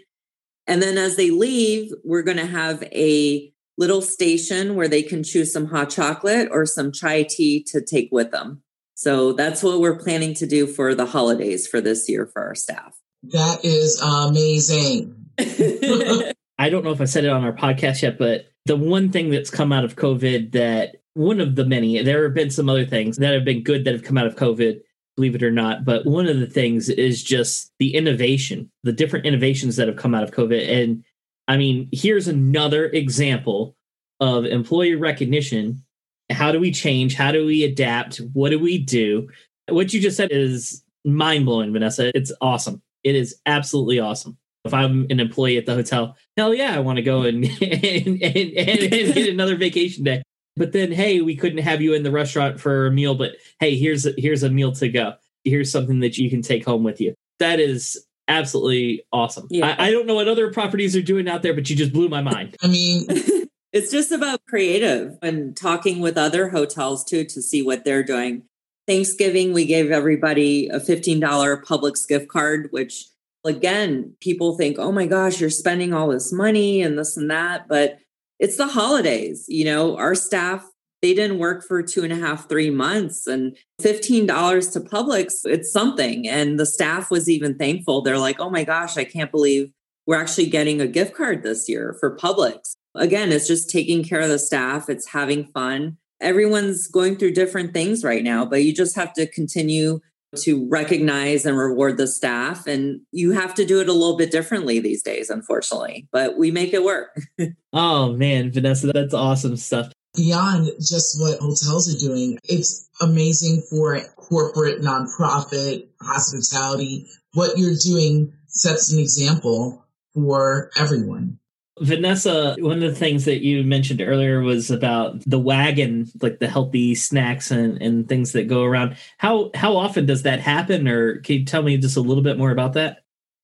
[0.66, 5.25] And then as they leave, we're going to have a little station where they can
[5.25, 8.62] choose some hot chocolate or some chai tea to take with them.
[8.94, 12.55] So that's what we're planning to do for the holidays for this year for our
[12.55, 12.94] staff.
[13.25, 15.16] That is amazing.
[15.38, 19.31] I don't know if I said it on our podcast yet, but the one thing
[19.31, 22.87] that's come out of COVID that one of the many, there have been some other
[22.87, 24.81] things that have been good that have come out of COVID,
[25.16, 25.85] believe it or not.
[25.85, 30.14] But one of the things is just the innovation, the different innovations that have come
[30.14, 30.68] out of COVID.
[30.68, 31.05] And
[31.48, 33.77] I mean, here's another example
[34.20, 35.85] of employee recognition.
[36.31, 37.14] How do we change?
[37.14, 38.18] How do we adapt?
[38.33, 39.29] What do we do?
[39.68, 42.16] What you just said is mind blowing, Vanessa.
[42.16, 42.83] It's awesome.
[43.05, 44.38] It is absolutely awesome.
[44.64, 47.62] If I'm an employee at the hotel, hell yeah, I want to go and, and,
[47.62, 50.22] and, and, and get another vacation day.
[50.57, 53.77] But then, hey, we couldn't have you in the restaurant for a meal, but hey,
[53.77, 55.15] here's a, here's a meal to go.
[55.45, 57.15] Here's something that you can take home with you.
[57.38, 59.47] That is absolutely awesome.
[59.51, 59.75] Yeah.
[59.79, 62.09] I, I don't know what other properties are doing out there, but you just blew
[62.09, 62.57] my mind.
[62.62, 63.07] I mean,
[63.73, 68.45] it's just about creative and talking with other hotels too to see what they're doing.
[68.87, 71.21] Thanksgiving, we gave everybody a $15
[71.65, 73.07] Publix gift card, which
[73.45, 77.69] again, people think, oh my gosh, you're spending all this money and this and that.
[77.69, 77.99] But
[78.42, 79.46] it's the holidays.
[79.48, 80.68] You know, our staff
[81.00, 85.72] they didn't work for two and a half, three months and $15 to Publix, it's
[85.72, 86.28] something.
[86.28, 88.02] And the staff was even thankful.
[88.02, 89.72] They're like, oh my gosh, I can't believe
[90.07, 92.76] we're actually getting a gift card this year for Publix.
[92.94, 95.96] Again, it's just taking care of the staff, it's having fun.
[96.20, 99.98] Everyone's going through different things right now, but you just have to continue
[100.40, 102.66] to recognize and reward the staff.
[102.66, 106.51] And you have to do it a little bit differently these days, unfortunately, but we
[106.51, 107.21] make it work.
[107.73, 112.38] oh, man, Vanessa, that's awesome stuff beyond just what hotels are doing.
[112.45, 117.09] It's amazing for corporate, nonprofit, hospitality.
[117.33, 121.38] What you're doing sets an example for everyone.
[121.83, 126.49] Vanessa, one of the things that you mentioned earlier was about the wagon, like the
[126.49, 128.97] healthy snacks and, and things that go around.
[129.18, 130.87] How how often does that happen?
[130.88, 132.99] Or can you tell me just a little bit more about that?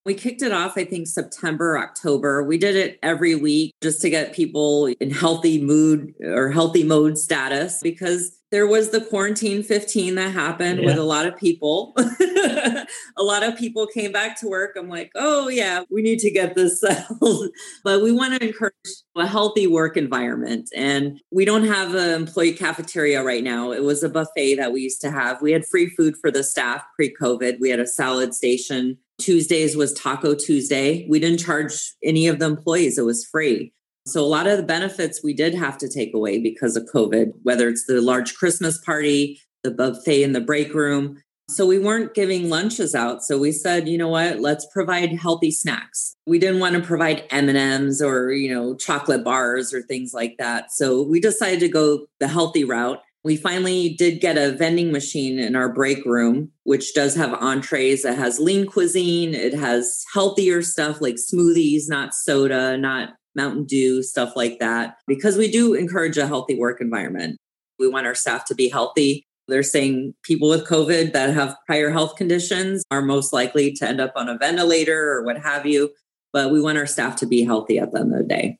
[0.04, 2.42] We kicked it off, I think, September, October.
[2.42, 7.18] We did it every week just to get people in healthy mood or healthy mode
[7.18, 10.86] status because there was the quarantine 15 that happened yeah.
[10.86, 11.94] with a lot of people.
[11.98, 14.76] a lot of people came back to work.
[14.78, 17.50] I'm like, oh, yeah, we need to get this settled.
[17.84, 18.72] but we want to encourage
[19.16, 20.70] a healthy work environment.
[20.74, 23.72] And we don't have an employee cafeteria right now.
[23.72, 25.42] It was a buffet that we used to have.
[25.42, 27.60] We had free food for the staff pre COVID.
[27.60, 31.04] We had a salad station Tuesdays was Taco Tuesday.
[31.08, 33.72] We didn't charge any of the employees, it was free.
[34.08, 37.32] So, a lot of the benefits we did have to take away because of COVID,
[37.42, 41.22] whether it's the large Christmas party, the buffet in the break room.
[41.50, 43.22] So, we weren't giving lunches out.
[43.22, 46.16] So, we said, you know what, let's provide healthy snacks.
[46.26, 50.72] We didn't want to provide M&Ms or, you know, chocolate bars or things like that.
[50.72, 55.38] So, we decided to go the healthy route we finally did get a vending machine
[55.38, 58.04] in our break room, which does have entrees.
[58.04, 59.34] It has lean cuisine.
[59.34, 65.38] It has healthier stuff like smoothies, not soda, not Mountain Dew, stuff like that, because
[65.38, 67.38] we do encourage a healthy work environment.
[67.78, 69.24] We want our staff to be healthy.
[69.46, 74.00] They're saying people with COVID that have prior health conditions are most likely to end
[74.00, 75.90] up on a ventilator or what have you.
[76.34, 78.58] But we want our staff to be healthy at the end of the day.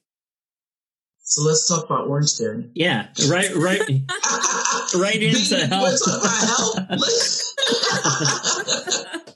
[1.29, 2.71] So let's talk about Orange Theory.
[2.75, 3.83] Yeah, right, right,
[4.97, 5.83] right into health.
[5.83, 6.89] Let's talk about health.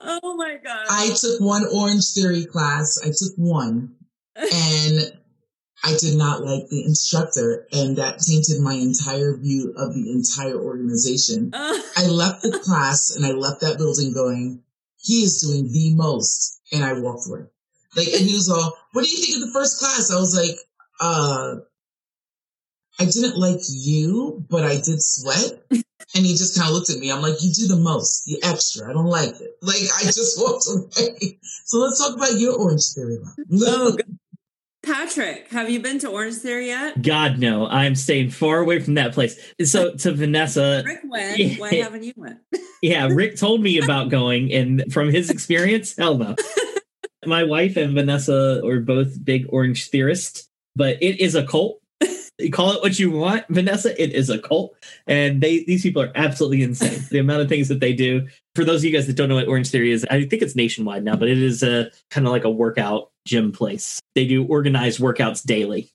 [0.00, 0.86] oh my god!
[0.88, 2.98] I took one Orange Theory class.
[3.04, 3.94] I took one,
[4.38, 5.18] and
[5.84, 10.58] I did not like the instructor, and that tainted my entire view of the entire
[10.60, 11.50] organization.
[11.54, 14.62] I left the class and I left that building going,
[14.98, 17.46] he is doing the most and I walked away.
[17.96, 20.10] Like, and he was all, what do you think of the first class?
[20.12, 20.58] I was like,
[21.00, 21.56] uh,
[23.00, 25.62] I didn't like you, but I did sweat.
[26.14, 27.12] And he just kind of looked at me.
[27.12, 28.88] I'm like, you do the most, you extra.
[28.88, 29.58] I don't like it.
[29.60, 31.38] Like, I just walked away.
[31.66, 33.18] So let's talk about your Orange Theory.
[33.60, 33.94] Oh,
[34.88, 37.02] Patrick, have you been to Orange Theory yet?
[37.02, 37.66] God, no.
[37.66, 39.38] I'm staying far away from that place.
[39.62, 40.82] So, to Vanessa.
[40.84, 41.38] Rick went.
[41.38, 41.56] Yeah.
[41.58, 42.38] Why haven't you went?
[42.82, 46.36] yeah, Rick told me about going, and from his experience, hell no.
[47.26, 51.82] My wife and Vanessa are both big Orange theorists, but it is a cult
[52.38, 54.00] you call it what you want, Vanessa.
[54.00, 54.76] It is a cult,
[55.06, 57.02] and they these people are absolutely insane.
[57.10, 58.28] the amount of things that they do.
[58.54, 60.56] For those of you guys that don't know what Orange Theory is, I think it's
[60.56, 64.00] nationwide now, but it is a kind of like a workout gym place.
[64.14, 65.90] They do organized workouts daily.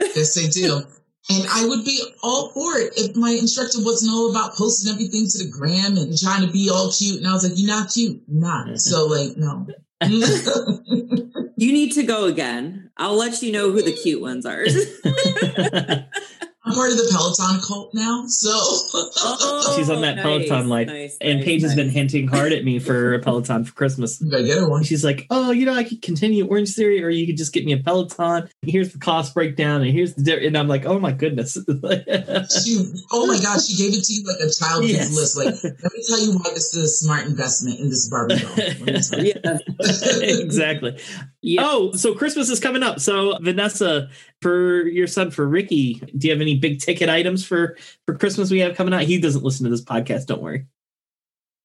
[0.00, 0.82] Yes, they do.
[1.30, 5.26] And I would be all for it if my instructor wasn't all about posting everything
[5.28, 7.18] to the gram and trying to be all cute.
[7.18, 8.76] And I was like, "You're not cute, not." Mm-hmm.
[8.76, 9.66] So like, no.
[10.06, 12.90] you need to go again.
[12.96, 14.64] I'll let you know who the cute ones are.
[16.68, 20.86] I'm part of the Peloton cult now, so oh, she's on that nice, Peloton life.
[20.88, 21.70] Nice, and Paige nice.
[21.70, 24.22] has been hinting hard at me for a Peloton for Christmas.
[24.22, 24.84] I get her one.
[24.84, 27.64] She's like, "Oh, you know, I could continue Orange Theory, or you could just get
[27.64, 28.48] me a Peloton.
[28.62, 33.26] Here's the cost breakdown, and here's the." And I'm like, "Oh my goodness!" she, oh
[33.26, 35.14] my god, she gave it to you like a child yes.
[35.14, 35.36] list.
[35.36, 39.24] Like, let me tell you why this is a smart investment in this Barbie doll.
[39.24, 39.58] yeah,
[40.40, 40.98] exactly.
[41.40, 41.62] Yeah.
[41.64, 43.00] Oh, so Christmas is coming up.
[43.00, 44.10] So Vanessa,
[44.40, 47.76] for your son, for Ricky, do you have any big ticket items for
[48.06, 49.02] for Christmas we have coming out?
[49.02, 50.26] He doesn't listen to this podcast.
[50.26, 50.66] Don't worry.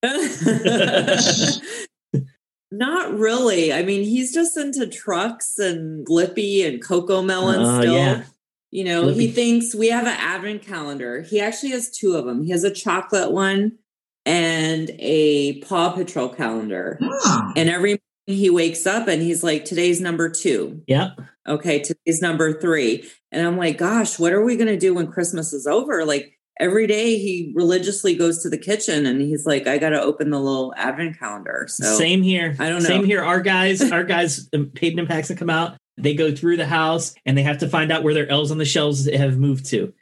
[2.71, 3.71] Not really.
[3.71, 7.93] I mean, he's just into trucks and Blippi and CoComelon uh, still.
[7.93, 8.23] Yeah.
[8.71, 9.19] You know, Blippi.
[9.19, 11.21] he thinks we have an advent calendar.
[11.21, 12.43] He actually has two of them.
[12.43, 13.77] He has a chocolate one
[14.25, 16.97] and a Paw Patrol calendar.
[17.01, 17.53] Oh.
[17.55, 20.81] And every he wakes up and he's like, today's number two.
[20.87, 21.11] Yeah.
[21.47, 23.09] Okay, today's number three.
[23.31, 26.05] And I'm like, gosh, what are we going to do when Christmas is over?
[26.05, 30.01] Like every day he religiously goes to the kitchen and he's like, I got to
[30.01, 31.65] open the little advent calendar.
[31.67, 32.55] So same here.
[32.59, 32.89] I don't know.
[32.89, 33.23] Same here.
[33.23, 35.75] Our guys, our guys, um, Peyton and Paxton come out.
[35.97, 38.57] They go through the house and they have to find out where their elves on
[38.57, 39.93] the shelves have moved to.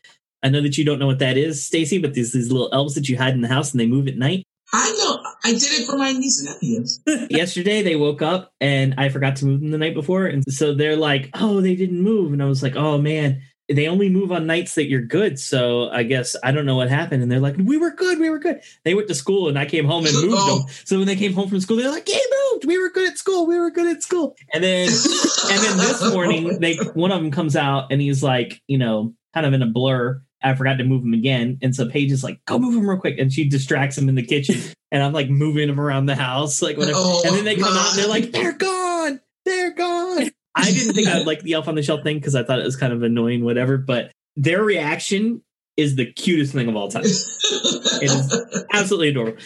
[0.44, 2.96] I know that you don't know what that is, Stacey, but these these little elves
[2.96, 4.44] that you hide in the house and they move at night.
[4.74, 5.31] I know.
[5.44, 7.02] I did it for my niece and nephews.
[7.30, 10.26] Yesterday they woke up and I forgot to move them the night before.
[10.26, 12.34] And so they're like, oh, they didn't move.
[12.34, 15.40] And I was like, oh man, they only move on nights that you're good.
[15.40, 17.24] So I guess I don't know what happened.
[17.24, 18.20] And they're like, we were good.
[18.20, 18.62] We were good.
[18.84, 20.58] They went to school and I came home and moved oh.
[20.60, 20.68] them.
[20.86, 22.22] So when they came home from school, they're like, "He
[22.52, 22.66] moved.
[22.66, 23.48] We were good at school.
[23.48, 24.36] We were good at school.
[24.54, 28.62] And then, and then this morning, they, one of them comes out and he's like,
[28.68, 31.60] you know, kind of in a blur I forgot to move him again.
[31.62, 33.20] And so Paige is like, go move him real quick.
[33.20, 34.56] And she distracts him in the kitchen.
[34.94, 36.98] And I'm like moving him around the house, like whatever.
[36.98, 39.22] Oh, and then they come out and they're like, they're gone.
[39.46, 40.30] They're gone.
[40.56, 42.66] I didn't think I'd like the elf on the shelf thing because I thought it
[42.66, 43.78] was kind of annoying, whatever.
[43.78, 45.44] But their reaction
[45.78, 47.04] is the cutest thing of all time.
[47.06, 49.42] it is absolutely adorable.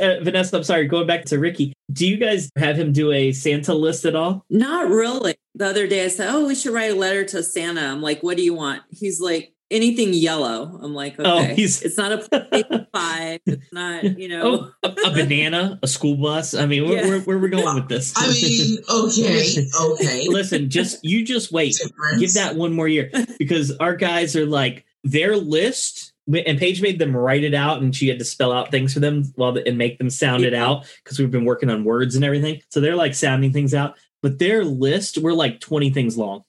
[0.00, 3.32] Uh, Vanessa, I'm sorry, going back to Ricky, do you guys have him do a
[3.32, 4.44] Santa list at all?
[4.48, 5.34] Not really.
[5.54, 7.82] The other day I said, Oh, we should write a letter to Santa.
[7.82, 8.82] I'm like, What do you want?
[8.90, 10.78] He's like, anything yellow.
[10.82, 11.82] I'm like, oh, okay, oh, he's...
[11.82, 13.40] it's not a five.
[13.46, 16.54] It's not, you oh, know, oh, a, a, banana, a school bus.
[16.54, 17.06] I mean, yeah.
[17.06, 18.14] where, where, are we going with this?
[18.16, 20.28] I mean, okay, okay.
[20.28, 21.76] Listen, just you just wait.
[21.76, 22.20] Difference.
[22.20, 26.12] Give that one more year because our guys are like their list.
[26.26, 29.00] And Paige made them write it out, and she had to spell out things for
[29.00, 30.48] them while the, and make them sound yeah.
[30.48, 32.60] it out because we've been working on words and everything.
[32.68, 36.44] So they're like sounding things out, but their list were like twenty things long.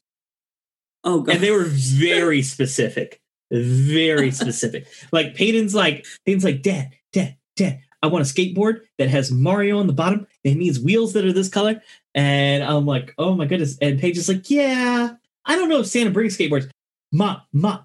[1.04, 1.36] Oh, God.
[1.36, 3.22] And they were very specific,
[3.52, 4.88] very specific.
[5.12, 9.80] like Peyton's like, Peyton's like, Dad, Dad, Dad, I want a skateboard that has Mario
[9.80, 10.28] on the bottom.
[10.44, 11.82] It needs wheels that are this color.
[12.16, 13.78] And I'm like, oh my goodness.
[13.82, 16.70] And Paige is like, yeah, I don't know if Santa brings skateboards.
[17.12, 17.80] Ma, ma,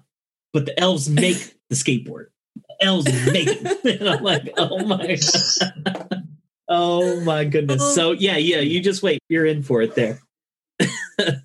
[0.53, 2.27] but the elves make the skateboard.
[2.55, 3.85] The elves make it.
[4.01, 6.27] and I'm like, oh my God.
[6.67, 7.81] Oh my goodness.
[7.81, 7.91] Oh.
[7.91, 9.19] So yeah, yeah, you just wait.
[9.29, 10.19] You're in for it there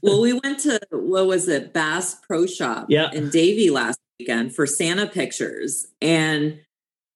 [0.03, 3.11] well, we went to what was it, Bass Pro Shop yeah.
[3.13, 5.87] in Davie last weekend for Santa pictures.
[6.01, 6.61] And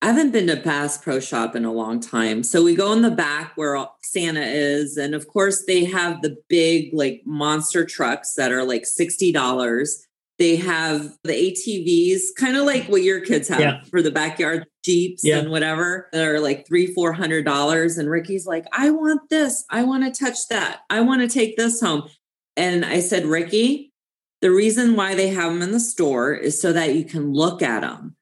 [0.03, 2.43] I haven't been to Bass Pro Shop in a long time.
[2.43, 4.97] So we go in the back where Santa is.
[4.97, 10.05] And of course, they have the big, like, monster trucks that are like $60.
[10.39, 13.83] They have the ATVs, kind of like what your kids have yeah.
[13.85, 15.39] for the backyard Jeeps yeah.
[15.39, 17.97] and whatever that are like three, four hundred dollars.
[17.97, 19.65] And Ricky's like, I want this.
[19.71, 20.81] I want to touch that.
[20.91, 22.09] I want to take this home.
[22.57, 23.93] And I said, Ricky,
[24.41, 27.63] the reason why they have them in the store is so that you can look
[27.63, 28.17] at them.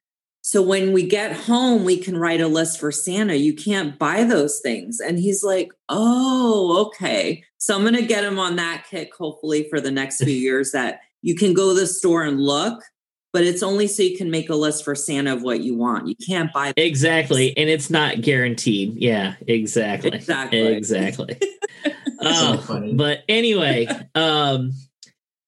[0.45, 3.37] So when we get home, we can write a list for Santa.
[3.37, 4.99] You can't buy those things.
[4.99, 7.45] And he's like, Oh, okay.
[7.59, 10.73] So I'm going to get him on that kick, hopefully, for the next few years
[10.73, 12.83] that you can go to the store and look,
[13.33, 16.09] but it's only so you can make a list for Santa of what you want.
[16.09, 18.97] You can't buy exactly, and it's not guaranteed.
[18.97, 21.39] Yeah, exactly, exactly, exactly.
[22.25, 24.73] oh, but anyway, um,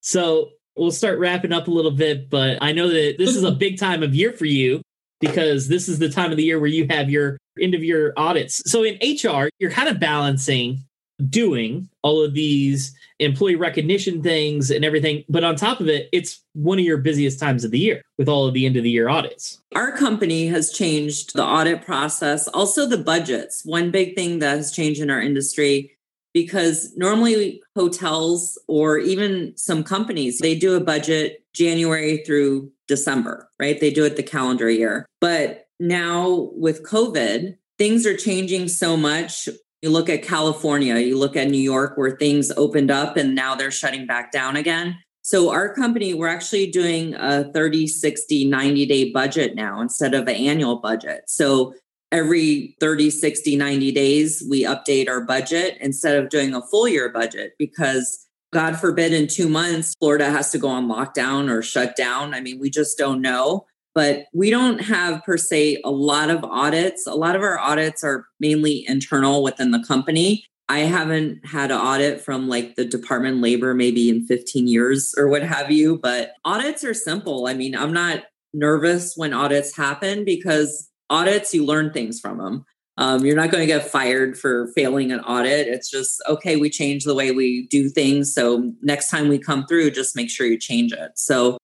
[0.01, 2.29] so we'll start wrapping up a little bit.
[2.29, 4.81] But I know that this is a big time of year for you
[5.19, 8.13] because this is the time of the year where you have your end of year
[8.17, 8.61] audits.
[8.69, 10.83] So in HR, you're kind of balancing
[11.29, 15.23] doing all of these employee recognition things and everything.
[15.29, 18.27] But on top of it, it's one of your busiest times of the year with
[18.27, 19.61] all of the end of the year audits.
[19.73, 23.63] Our company has changed the audit process, also the budgets.
[23.63, 25.94] One big thing that has changed in our industry
[26.35, 33.79] because normally hotels or even some companies they do a budget January through December, right?
[33.79, 35.07] They do it the calendar year.
[35.21, 39.47] But now with COVID, things are changing so much.
[39.81, 43.55] You look at California, you look at New York, where things opened up and now
[43.55, 44.97] they're shutting back down again.
[45.21, 50.27] So, our company, we're actually doing a 30, 60, 90 day budget now instead of
[50.27, 51.23] an annual budget.
[51.27, 51.73] So,
[52.11, 57.09] every 30, 60, 90 days, we update our budget instead of doing a full year
[57.09, 61.95] budget because God forbid in two months, Florida has to go on lockdown or shut
[61.95, 62.33] down.
[62.33, 63.65] I mean, we just don't know.
[63.93, 67.07] But we don't have per se a lot of audits.
[67.07, 70.45] A lot of our audits are mainly internal within the company.
[70.67, 75.13] I haven't had an audit from like the Department of Labor maybe in 15 years
[75.17, 77.47] or what have you, but audits are simple.
[77.47, 82.65] I mean, I'm not nervous when audits happen because audits, you learn things from them.
[82.97, 85.67] Um, you're not going to get fired for failing an audit.
[85.67, 88.33] It's just, okay, we change the way we do things.
[88.33, 91.11] So next time we come through, just make sure you change it.
[91.15, 91.57] So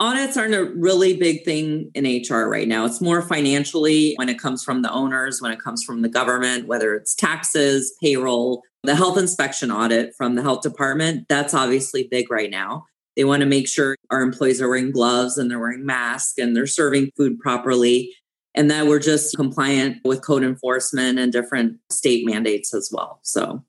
[0.00, 2.84] audits aren't a really big thing in HR right now.
[2.84, 6.66] It's more financially when it comes from the owners, when it comes from the government,
[6.66, 11.26] whether it's taxes, payroll, the health inspection audit from the health department.
[11.28, 12.84] That's obviously big right now.
[13.16, 16.54] They want to make sure our employees are wearing gloves and they're wearing masks and
[16.54, 18.14] they're serving food properly
[18.56, 23.20] and that we're just compliant with code enforcement and different state mandates as well.
[23.22, 23.62] So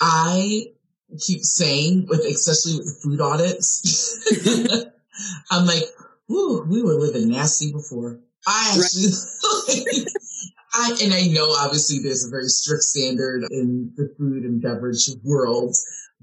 [0.00, 0.66] I
[1.20, 4.24] keep saying with especially with food audits,
[5.50, 5.84] I'm like,
[6.30, 8.20] ooh, we were living nasty before.
[8.46, 9.10] I actually
[9.68, 10.06] right.
[10.74, 15.10] I and I know obviously there's a very strict standard in the food and beverage
[15.22, 15.74] world.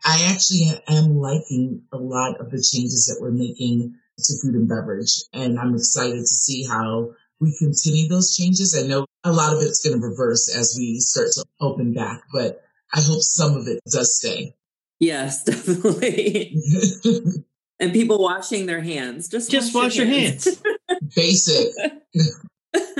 [0.05, 4.67] I actually am liking a lot of the changes that we're making to food and
[4.67, 5.21] beverage.
[5.33, 8.77] And I'm excited to see how we continue those changes.
[8.77, 12.21] I know a lot of it's going to reverse as we start to open back,
[12.33, 12.63] but
[12.93, 14.55] I hope some of it does stay.
[14.99, 16.55] Yes, definitely.
[17.79, 19.29] and people washing their hands.
[19.29, 20.45] Just just wash, wash your, hands.
[20.45, 20.61] hands.
[21.15, 21.73] Basic.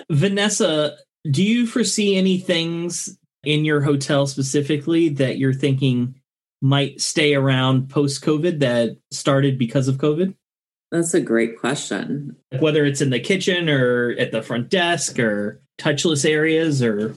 [0.10, 0.98] Vanessa,
[1.30, 6.16] do you foresee any things in your hotel specifically that you're thinking
[6.62, 10.34] might stay around post COVID that started because of COVID?
[10.92, 12.36] That's a great question.
[12.60, 17.16] Whether it's in the kitchen or at the front desk or touchless areas or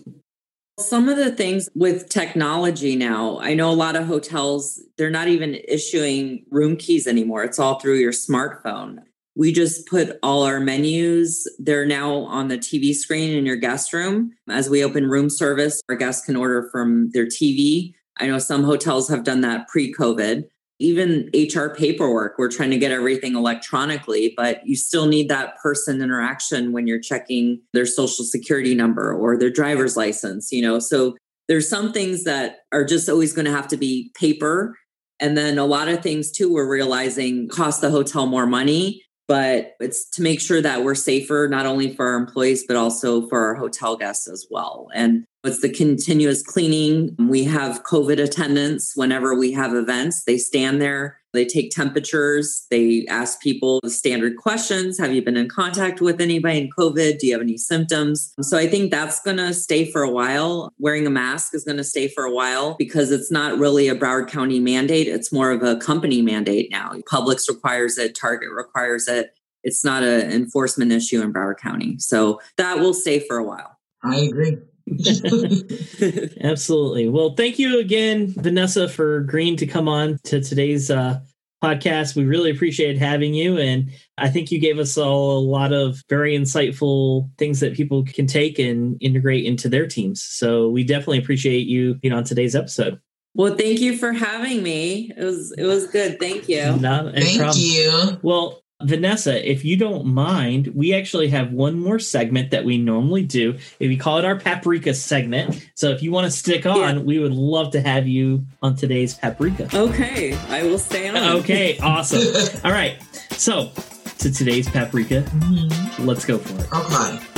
[0.78, 5.28] some of the things with technology now, I know a lot of hotels, they're not
[5.28, 7.44] even issuing room keys anymore.
[7.44, 8.98] It's all through your smartphone.
[9.34, 13.92] We just put all our menus, they're now on the TV screen in your guest
[13.92, 14.32] room.
[14.48, 17.94] As we open room service, our guests can order from their TV.
[18.18, 20.44] I know some hotels have done that pre COVID
[20.82, 26.02] even HR paperwork, we're trying to get everything electronically, but you still need that person
[26.02, 30.78] interaction when you're checking their social security number or their driver's license, you know.
[30.78, 31.16] So
[31.48, 34.76] there's some things that are just always going to have to be paper.
[35.20, 39.74] And then a lot of things too, we're realizing cost the hotel more money, but
[39.78, 43.46] it's to make sure that we're safer, not only for our employees, but also for
[43.46, 44.88] our hotel guests as well.
[44.94, 47.16] And it's the continuous cleaning.
[47.18, 50.22] We have COVID attendants whenever we have events.
[50.24, 55.36] They stand there, they take temperatures, they ask people the standard questions Have you been
[55.36, 57.18] in contact with anybody in COVID?
[57.18, 58.32] Do you have any symptoms?
[58.40, 60.72] So I think that's going to stay for a while.
[60.78, 63.96] Wearing a mask is going to stay for a while because it's not really a
[63.96, 65.08] Broward County mandate.
[65.08, 66.92] It's more of a company mandate now.
[67.10, 69.34] Publix requires it, Target requires it.
[69.64, 71.98] It's not an enforcement issue in Broward County.
[71.98, 73.78] So that will stay for a while.
[74.04, 74.58] I agree.
[76.40, 77.08] Absolutely.
[77.08, 81.20] Well, thank you again, Vanessa, for agreeing to come on to today's uh,
[81.62, 82.16] podcast.
[82.16, 83.58] We really appreciate having you.
[83.58, 88.04] And I think you gave us all a lot of very insightful things that people
[88.04, 90.22] can take and integrate into their teams.
[90.22, 93.00] So we definitely appreciate you being on today's episode.
[93.34, 95.10] Well, thank you for having me.
[95.16, 96.20] It was it was good.
[96.20, 96.76] Thank you.
[96.76, 97.64] No, thank problem.
[97.64, 98.18] you.
[98.22, 103.22] Well, Vanessa, if you don't mind, we actually have one more segment that we normally
[103.22, 103.52] do.
[103.52, 105.68] If we call it our paprika segment.
[105.74, 107.02] So if you want to stick on, yeah.
[107.02, 109.68] we would love to have you on today's paprika.
[109.74, 111.16] Okay, I will stay on.
[111.40, 112.60] Okay, awesome.
[112.64, 113.02] All right.
[113.32, 113.70] So
[114.18, 116.06] to today's paprika, mm-hmm.
[116.06, 116.72] let's go for it.
[116.72, 117.31] Okay.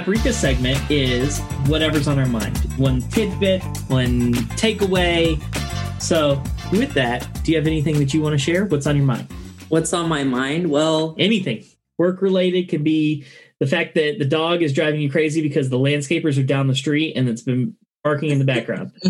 [0.00, 2.54] Paprika segment is whatever's on our mind.
[2.76, 5.40] One tidbit, one takeaway.
[6.02, 8.66] So, with that, do you have anything that you want to share?
[8.66, 9.26] What's on your mind?
[9.70, 10.70] What's on my mind?
[10.70, 11.64] Well, anything
[11.96, 13.24] work related could be
[13.58, 16.74] the fact that the dog is driving you crazy because the landscapers are down the
[16.74, 17.74] street and it's been
[18.04, 18.92] barking in the background.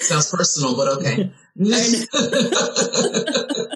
[0.00, 1.32] Sounds personal, but okay.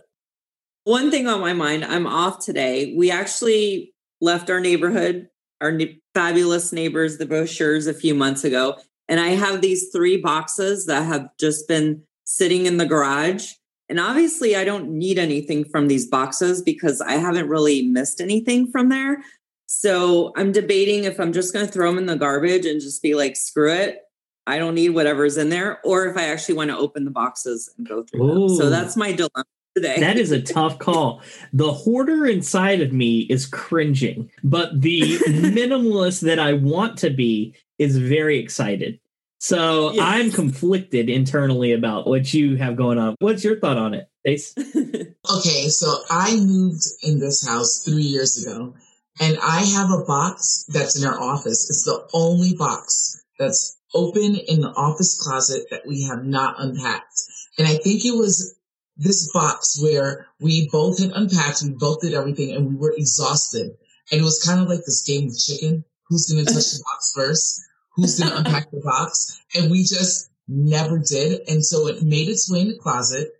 [0.85, 2.93] One thing on my mind, I'm off today.
[2.95, 5.29] We actually left our neighborhood,
[5.61, 8.77] our ne- fabulous neighbors, the Brochus a few months ago.
[9.09, 13.53] And I have these three boxes that have just been sitting in the garage.
[13.89, 18.71] And obviously, I don't need anything from these boxes because I haven't really missed anything
[18.71, 19.23] from there.
[19.67, 23.03] So I'm debating if I'm just going to throw them in the garbage and just
[23.03, 24.01] be like, screw it.
[24.47, 27.71] I don't need whatever's in there, or if I actually want to open the boxes
[27.77, 28.49] and go through Ooh.
[28.49, 28.57] them.
[28.57, 29.45] So that's my dilemma
[29.81, 30.01] today.
[30.01, 31.23] That is a tough call.
[31.53, 37.55] The hoarder inside of me is cringing, but the minimalist that I want to be
[37.79, 39.01] is very excited.
[39.41, 40.03] So yes.
[40.05, 43.15] I'm conflicted internally about what you have going on.
[43.21, 44.53] What's your thought on it, Ace?
[44.59, 48.75] okay, so I moved in this house three years ago,
[49.21, 51.71] and I have a box that's in our office.
[51.71, 57.23] It's the only box that's open in the office closet that we have not unpacked.
[57.59, 58.58] And I think it was
[58.99, 63.77] this box where we both had unpacked, we both did everything, and we were exhausted.
[64.11, 65.85] And it was kind of like this game of chicken.
[66.09, 67.63] Who's going to touch the box first?
[67.97, 69.41] Who's going to unpack the box?
[69.55, 71.49] And we just never did.
[71.49, 73.33] And so it made its way in the closet.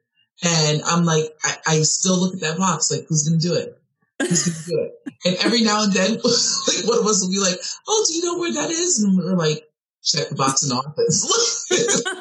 [0.45, 3.55] And I'm like, I, I still look at that box, like, who's going to do
[3.55, 3.77] it?
[4.21, 5.13] Who's going to do it?
[5.25, 8.25] And every now and then, like, one of us will be like, oh, do you
[8.25, 9.03] know where that is?
[9.03, 9.65] And we're like,
[10.05, 11.67] check the box in the office.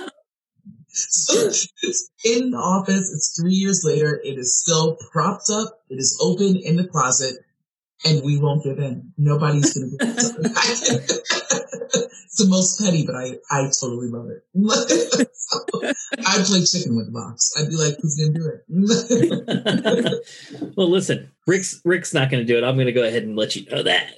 [1.10, 1.48] so
[1.84, 3.12] it's in the office.
[3.14, 4.20] It's three years later.
[4.24, 5.82] It is still propped up.
[5.90, 7.38] It is open in the closet
[8.06, 9.12] and we won't give in.
[9.18, 10.16] Nobody's going to give in.
[12.28, 14.44] it's the most petty, but I, I totally love it.
[15.34, 15.60] so,
[16.28, 17.52] I'd play chicken with the box.
[17.58, 18.62] I'd be like, who's going to do it?
[20.78, 22.64] well, listen, Rick's, Rick's not going to do it.
[22.64, 24.14] I'm going to go ahead and let you know that.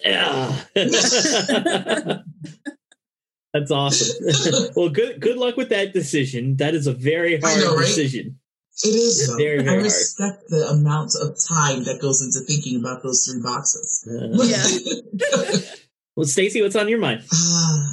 [3.53, 4.71] That's awesome.
[4.75, 6.57] well, good good luck with that decision.
[6.57, 7.85] That is a very hard know, right?
[7.85, 8.39] decision.
[8.83, 9.27] It is.
[9.27, 9.37] Though.
[9.37, 10.51] Very, very I respect hard.
[10.51, 14.07] the amount of time that goes into thinking about those three boxes.
[14.07, 15.59] Uh, yeah.
[16.15, 17.23] well, Stacey, what's on your mind?
[17.33, 17.91] Uh,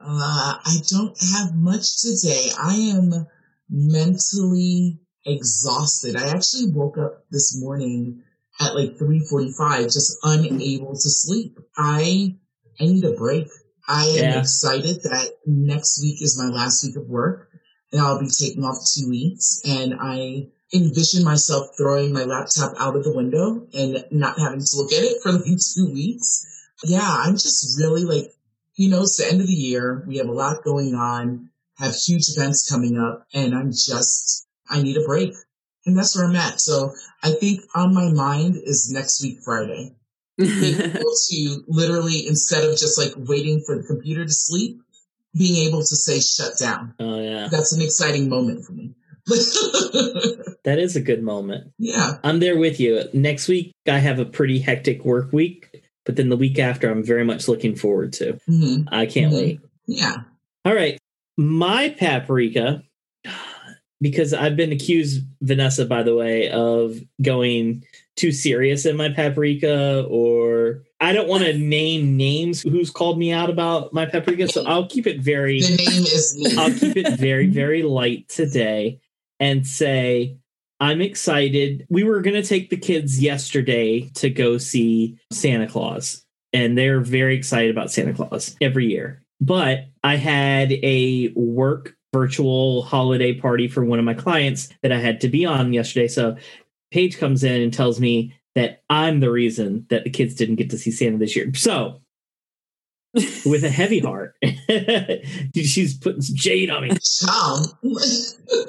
[0.00, 2.48] uh, I don't have much today.
[2.58, 3.26] I am
[3.68, 6.16] mentally exhausted.
[6.16, 8.22] I actually woke up this morning
[8.60, 11.58] at like 3:45 just unable to sleep.
[11.76, 12.36] I
[12.80, 13.48] I need a break.
[13.86, 14.40] I am yeah.
[14.40, 17.50] excited that next week is my last week of work
[17.92, 22.96] and I'll be taking off two weeks and I envision myself throwing my laptop out
[22.96, 26.46] of the window and not having to look at it for like two weeks.
[26.84, 28.32] Yeah, I'm just really like,
[28.74, 30.02] you know, it's the end of the year.
[30.06, 34.82] We have a lot going on, have huge events coming up and I'm just, I
[34.82, 35.34] need a break.
[35.86, 36.60] And that's where I'm at.
[36.60, 39.94] So I think on my mind is next week, Friday
[40.38, 44.80] able to literally, instead of just like waiting for the computer to sleep,
[45.36, 46.94] being able to say shut down.
[47.00, 47.48] Oh yeah.
[47.50, 48.94] That's an exciting moment for me.
[49.26, 51.72] that is a good moment.
[51.78, 52.18] Yeah.
[52.22, 53.04] I'm there with you.
[53.12, 57.02] Next week I have a pretty hectic work week, but then the week after I'm
[57.02, 58.34] very much looking forward to.
[58.48, 58.88] Mm-hmm.
[58.92, 59.36] I can't mm-hmm.
[59.36, 59.60] wait.
[59.86, 60.16] Yeah.
[60.64, 60.98] All right.
[61.36, 62.82] My paprika
[64.04, 67.84] because I've been accused, Vanessa, by the way, of going
[68.16, 73.32] too serious in my paprika, or I don't want to name names who's called me
[73.32, 75.60] out about my paprika, so I'll keep it very.
[75.60, 76.56] The name is me.
[76.56, 79.00] I'll keep it very, very light today,
[79.40, 80.36] and say
[80.80, 81.86] I'm excited.
[81.90, 87.00] We were going to take the kids yesterday to go see Santa Claus, and they're
[87.00, 89.22] very excited about Santa Claus every year.
[89.40, 95.00] But I had a work virtual holiday party for one of my clients that I
[95.00, 96.06] had to be on yesterday.
[96.06, 96.36] So
[96.90, 100.70] Paige comes in and tells me that I'm the reason that the kids didn't get
[100.70, 101.52] to see Santa this year.
[101.54, 102.00] So
[103.44, 104.34] with a heavy heart.
[105.56, 106.90] She's putting some shade on me.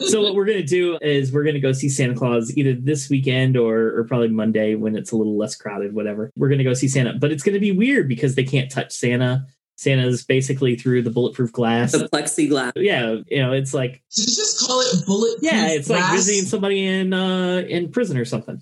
[0.07, 3.57] So what we're gonna do is we're gonna go see Santa Claus either this weekend
[3.57, 6.31] or or probably Monday when it's a little less crowded, whatever.
[6.37, 9.45] We're gonna go see Santa, but it's gonna be weird because they can't touch Santa.
[9.77, 11.91] Santa's basically through the bulletproof glass.
[11.91, 12.71] The plexiglass.
[12.75, 16.15] Yeah, you know, it's like Did you just call it bulletproof yeah, it's like glass?
[16.15, 18.61] visiting somebody in uh in prison or something.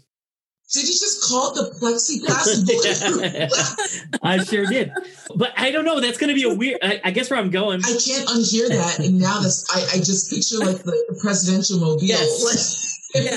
[0.74, 4.02] Did you just call it the plexiglass bulletproof glass?
[4.24, 4.92] I sure did,
[5.36, 6.00] but I don't know.
[6.00, 6.80] That's gonna be a weird.
[6.82, 7.82] I, I guess where I'm going.
[7.86, 12.04] I can't unhear that, and now this I, I just picture like the presidential mobile.
[12.04, 12.90] Yes.
[13.16, 13.30] Like,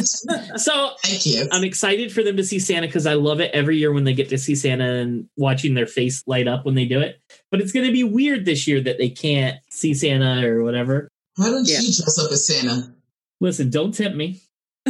[0.56, 0.72] So
[1.04, 1.52] I can't.
[1.52, 4.14] I'm excited for them to see Santa because I love it every year when they
[4.14, 7.20] get to see Santa and watching their face light up when they do it.
[7.50, 11.08] But it's going to be weird this year that they can't see Santa or whatever.
[11.36, 11.80] Why don't Yeah.
[11.80, 12.92] you dress up as Santa?
[13.40, 14.40] Listen, don't tempt me.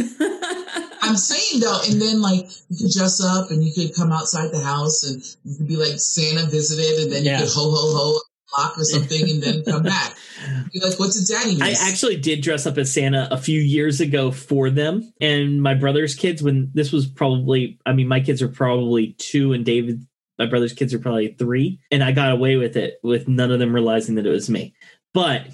[1.01, 4.51] I'm saying though, and then like you could dress up and you could come outside
[4.51, 7.39] the house and you could be like Santa visited, and then Yeah.
[7.39, 8.19] you could ho ho ho
[8.57, 10.15] lock or something, and then come back.
[10.73, 13.99] Be like, "What's a daddy?" I actually did dress up as Santa a few years
[14.01, 18.41] ago for them and my brother's kids when this was probably, I mean, my kids
[18.41, 20.05] are probably two and David,
[20.37, 21.79] my brother's kids are probably three.
[21.91, 24.73] And I got away with it with none of them realizing that it was me.
[25.13, 25.47] But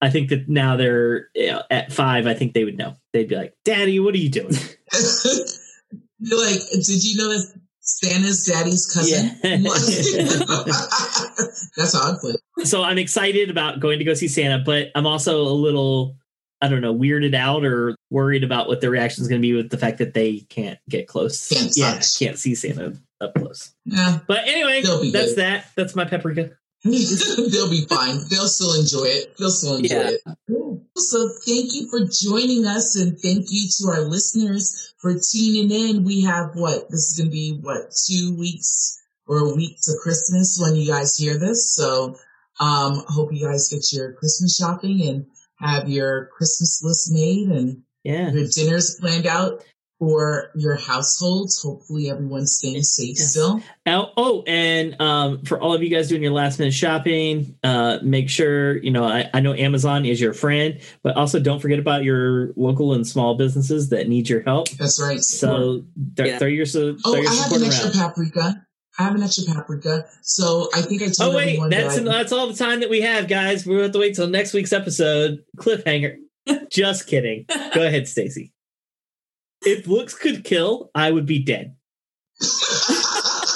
[0.00, 2.96] I think that now they're you know, at five, I think they would know.
[3.12, 4.52] They'd be like, Daddy, what are you doing?
[6.18, 9.38] You're like, did you know that Santa's daddy's cousin?
[9.44, 9.56] Yeah.
[11.76, 12.66] That's how I put it.
[12.66, 16.16] so I'm excited about going to go see Santa, but I'm also a little,
[16.62, 19.52] I don't know, weirded out or worried about what their reaction is going to be
[19.54, 21.48] with the fact that they can't get close.
[21.48, 22.18] Can't yeah, touch.
[22.18, 23.74] can't see Santa up close.
[23.84, 25.36] Yeah, But anyway, that's good.
[25.38, 25.66] that.
[25.76, 26.50] That's my paprika.
[26.84, 28.20] they'll be fine.
[28.30, 29.34] They'll still enjoy it.
[29.38, 30.10] They'll still enjoy Yeah.
[30.10, 30.20] it.
[30.48, 30.84] Cool.
[30.96, 36.04] So thank you for joining us and thank you to our listeners for tuning in.
[36.04, 36.88] We have what?
[36.90, 37.92] This is going to be what?
[38.06, 41.74] Two weeks or a week to Christmas when you guys hear this.
[41.74, 42.16] So,
[42.60, 45.26] um, hope you guys get your Christmas shopping and
[45.58, 48.30] have your Christmas list made and Yeah.
[48.32, 49.64] your dinners planned out
[49.98, 51.62] for your households.
[51.62, 53.30] Hopefully everyone's staying safe Yes.
[53.30, 53.62] still.
[53.86, 57.98] Oh, oh, and um, for all of you guys doing your last minute shopping, uh,
[58.02, 59.04] make sure you know.
[59.04, 63.06] I, I know Amazon is your friend, but also don't forget about your local and
[63.06, 64.68] small businesses that need your help.
[64.70, 65.20] That's right.
[65.20, 65.84] So
[66.16, 66.38] th- Yeah.
[66.38, 68.10] throw your so Oh, throw your I have support an extra around.
[68.14, 68.65] paprika.
[68.98, 70.06] I have an extra paprika.
[70.22, 72.90] So I think I told Oh wait, that's that I, that's all the time that
[72.90, 73.66] we have, guys.
[73.66, 75.44] We're have to wait till next week's episode.
[75.58, 76.16] Cliffhanger.
[76.70, 77.46] Just kidding.
[77.74, 78.52] Go ahead, Stacey.
[79.62, 81.74] If looks could kill, I would be dead.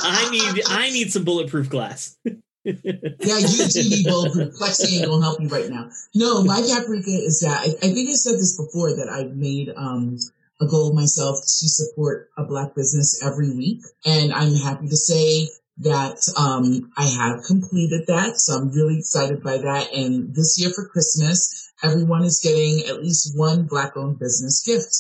[0.02, 2.16] I need I need some bulletproof glass.
[2.24, 2.32] yeah,
[2.64, 4.54] you do need bulletproof.
[4.54, 5.90] Plexi ain't gonna help you right now.
[6.14, 9.72] No, my paprika is that I, I think I said this before that I've made
[9.76, 10.18] um
[10.60, 15.48] a goal myself to support a black business every week, and I'm happy to say
[15.78, 18.38] that um I have completed that.
[18.38, 19.92] So I'm really excited by that.
[19.92, 24.94] And this year for Christmas, everyone is getting at least one black owned business gift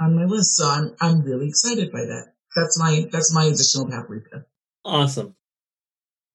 [0.00, 0.56] on my list.
[0.56, 2.34] So I'm I'm really excited by that.
[2.56, 4.44] That's my that's my additional paprika.
[4.84, 5.34] Awesome.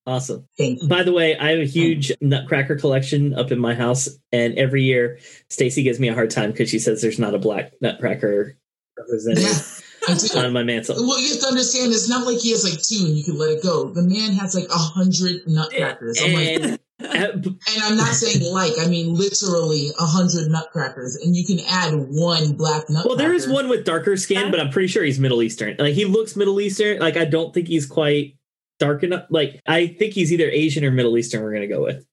[0.05, 0.47] Awesome.
[0.57, 0.87] Thank you.
[0.89, 4.83] By the way, I have a huge Nutcracker collection up in my house, and every
[4.83, 8.57] year Stacey gives me a hard time because she says there's not a black Nutcracker
[8.97, 10.95] represented Yeah, on my mantle.
[10.95, 13.37] Well, you have to understand, it's not like he has like two and you can
[13.37, 13.89] let it go.
[13.89, 16.21] The man has like a hundred nutcrackers.
[16.21, 21.35] I'm And, uh, and I'm not saying like, I mean literally a hundred nutcrackers, and
[21.35, 23.07] you can add one black nutcracker.
[23.07, 25.77] well, there is one with darker skin, but I'm pretty sure he's Middle Eastern.
[25.79, 26.99] Like he looks Middle Eastern.
[26.99, 28.35] Like I don't think he's quite
[28.83, 29.25] dark enough.
[29.29, 31.41] Like I think he's either Asian or Middle Eastern.
[31.43, 32.05] We're gonna go with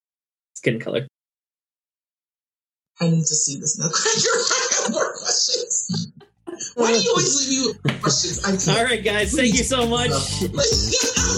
[0.55, 1.07] skin color.
[3.01, 4.09] I need to see this nutcracker.
[4.09, 6.12] I have more questions.
[6.75, 8.45] Why do you always leave you questions?
[8.45, 8.79] I can't.
[8.79, 9.33] All right, guys.
[9.35, 10.11] Thank you so much.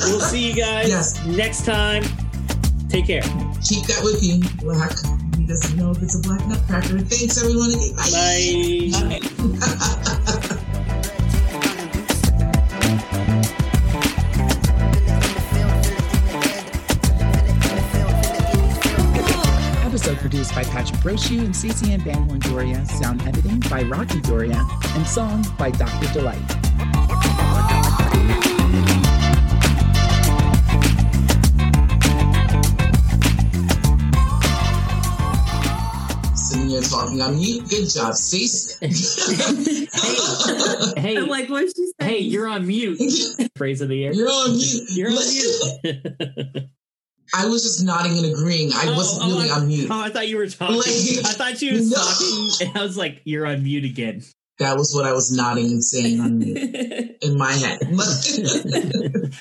[0.05, 1.25] We'll see you guys Yes.
[1.27, 2.03] next time.
[2.89, 3.23] Take care.
[3.63, 4.41] Keep that with you.
[4.61, 4.91] Black.
[5.37, 6.99] He doesn't know if it's a black nutcracker.
[7.01, 7.71] Thanks, everyone.
[7.71, 9.15] Okay, Bye.
[9.15, 10.42] Episode
[20.53, 22.85] produced by Patrick Brochu and Stacey Ann Van Horn Doria.
[22.87, 24.65] Sound editing by Rocky Doria.
[24.95, 26.13] And song by Dr.
[26.13, 26.39] Delight.
[36.35, 37.69] Sitting here talking on mute.
[37.69, 38.79] Good job, Stace.
[40.97, 42.11] Hey, I'm like, what's she saying?
[42.13, 42.99] hey, you're on mute.
[43.57, 44.13] Phrase of the year.
[44.13, 44.91] You're on mute.
[44.91, 46.69] You're on mute.
[47.35, 48.73] I was just nodding and agreeing.
[48.75, 49.89] I oh, wasn't oh, really I, on mute.
[49.91, 50.77] Oh, I thought you were talking.
[50.77, 51.97] Like, I thought you was no.
[51.97, 54.23] talking, and I was like, "You're on mute again."
[54.59, 56.59] That was what I was nodding and saying on mute
[57.23, 57.81] in my head.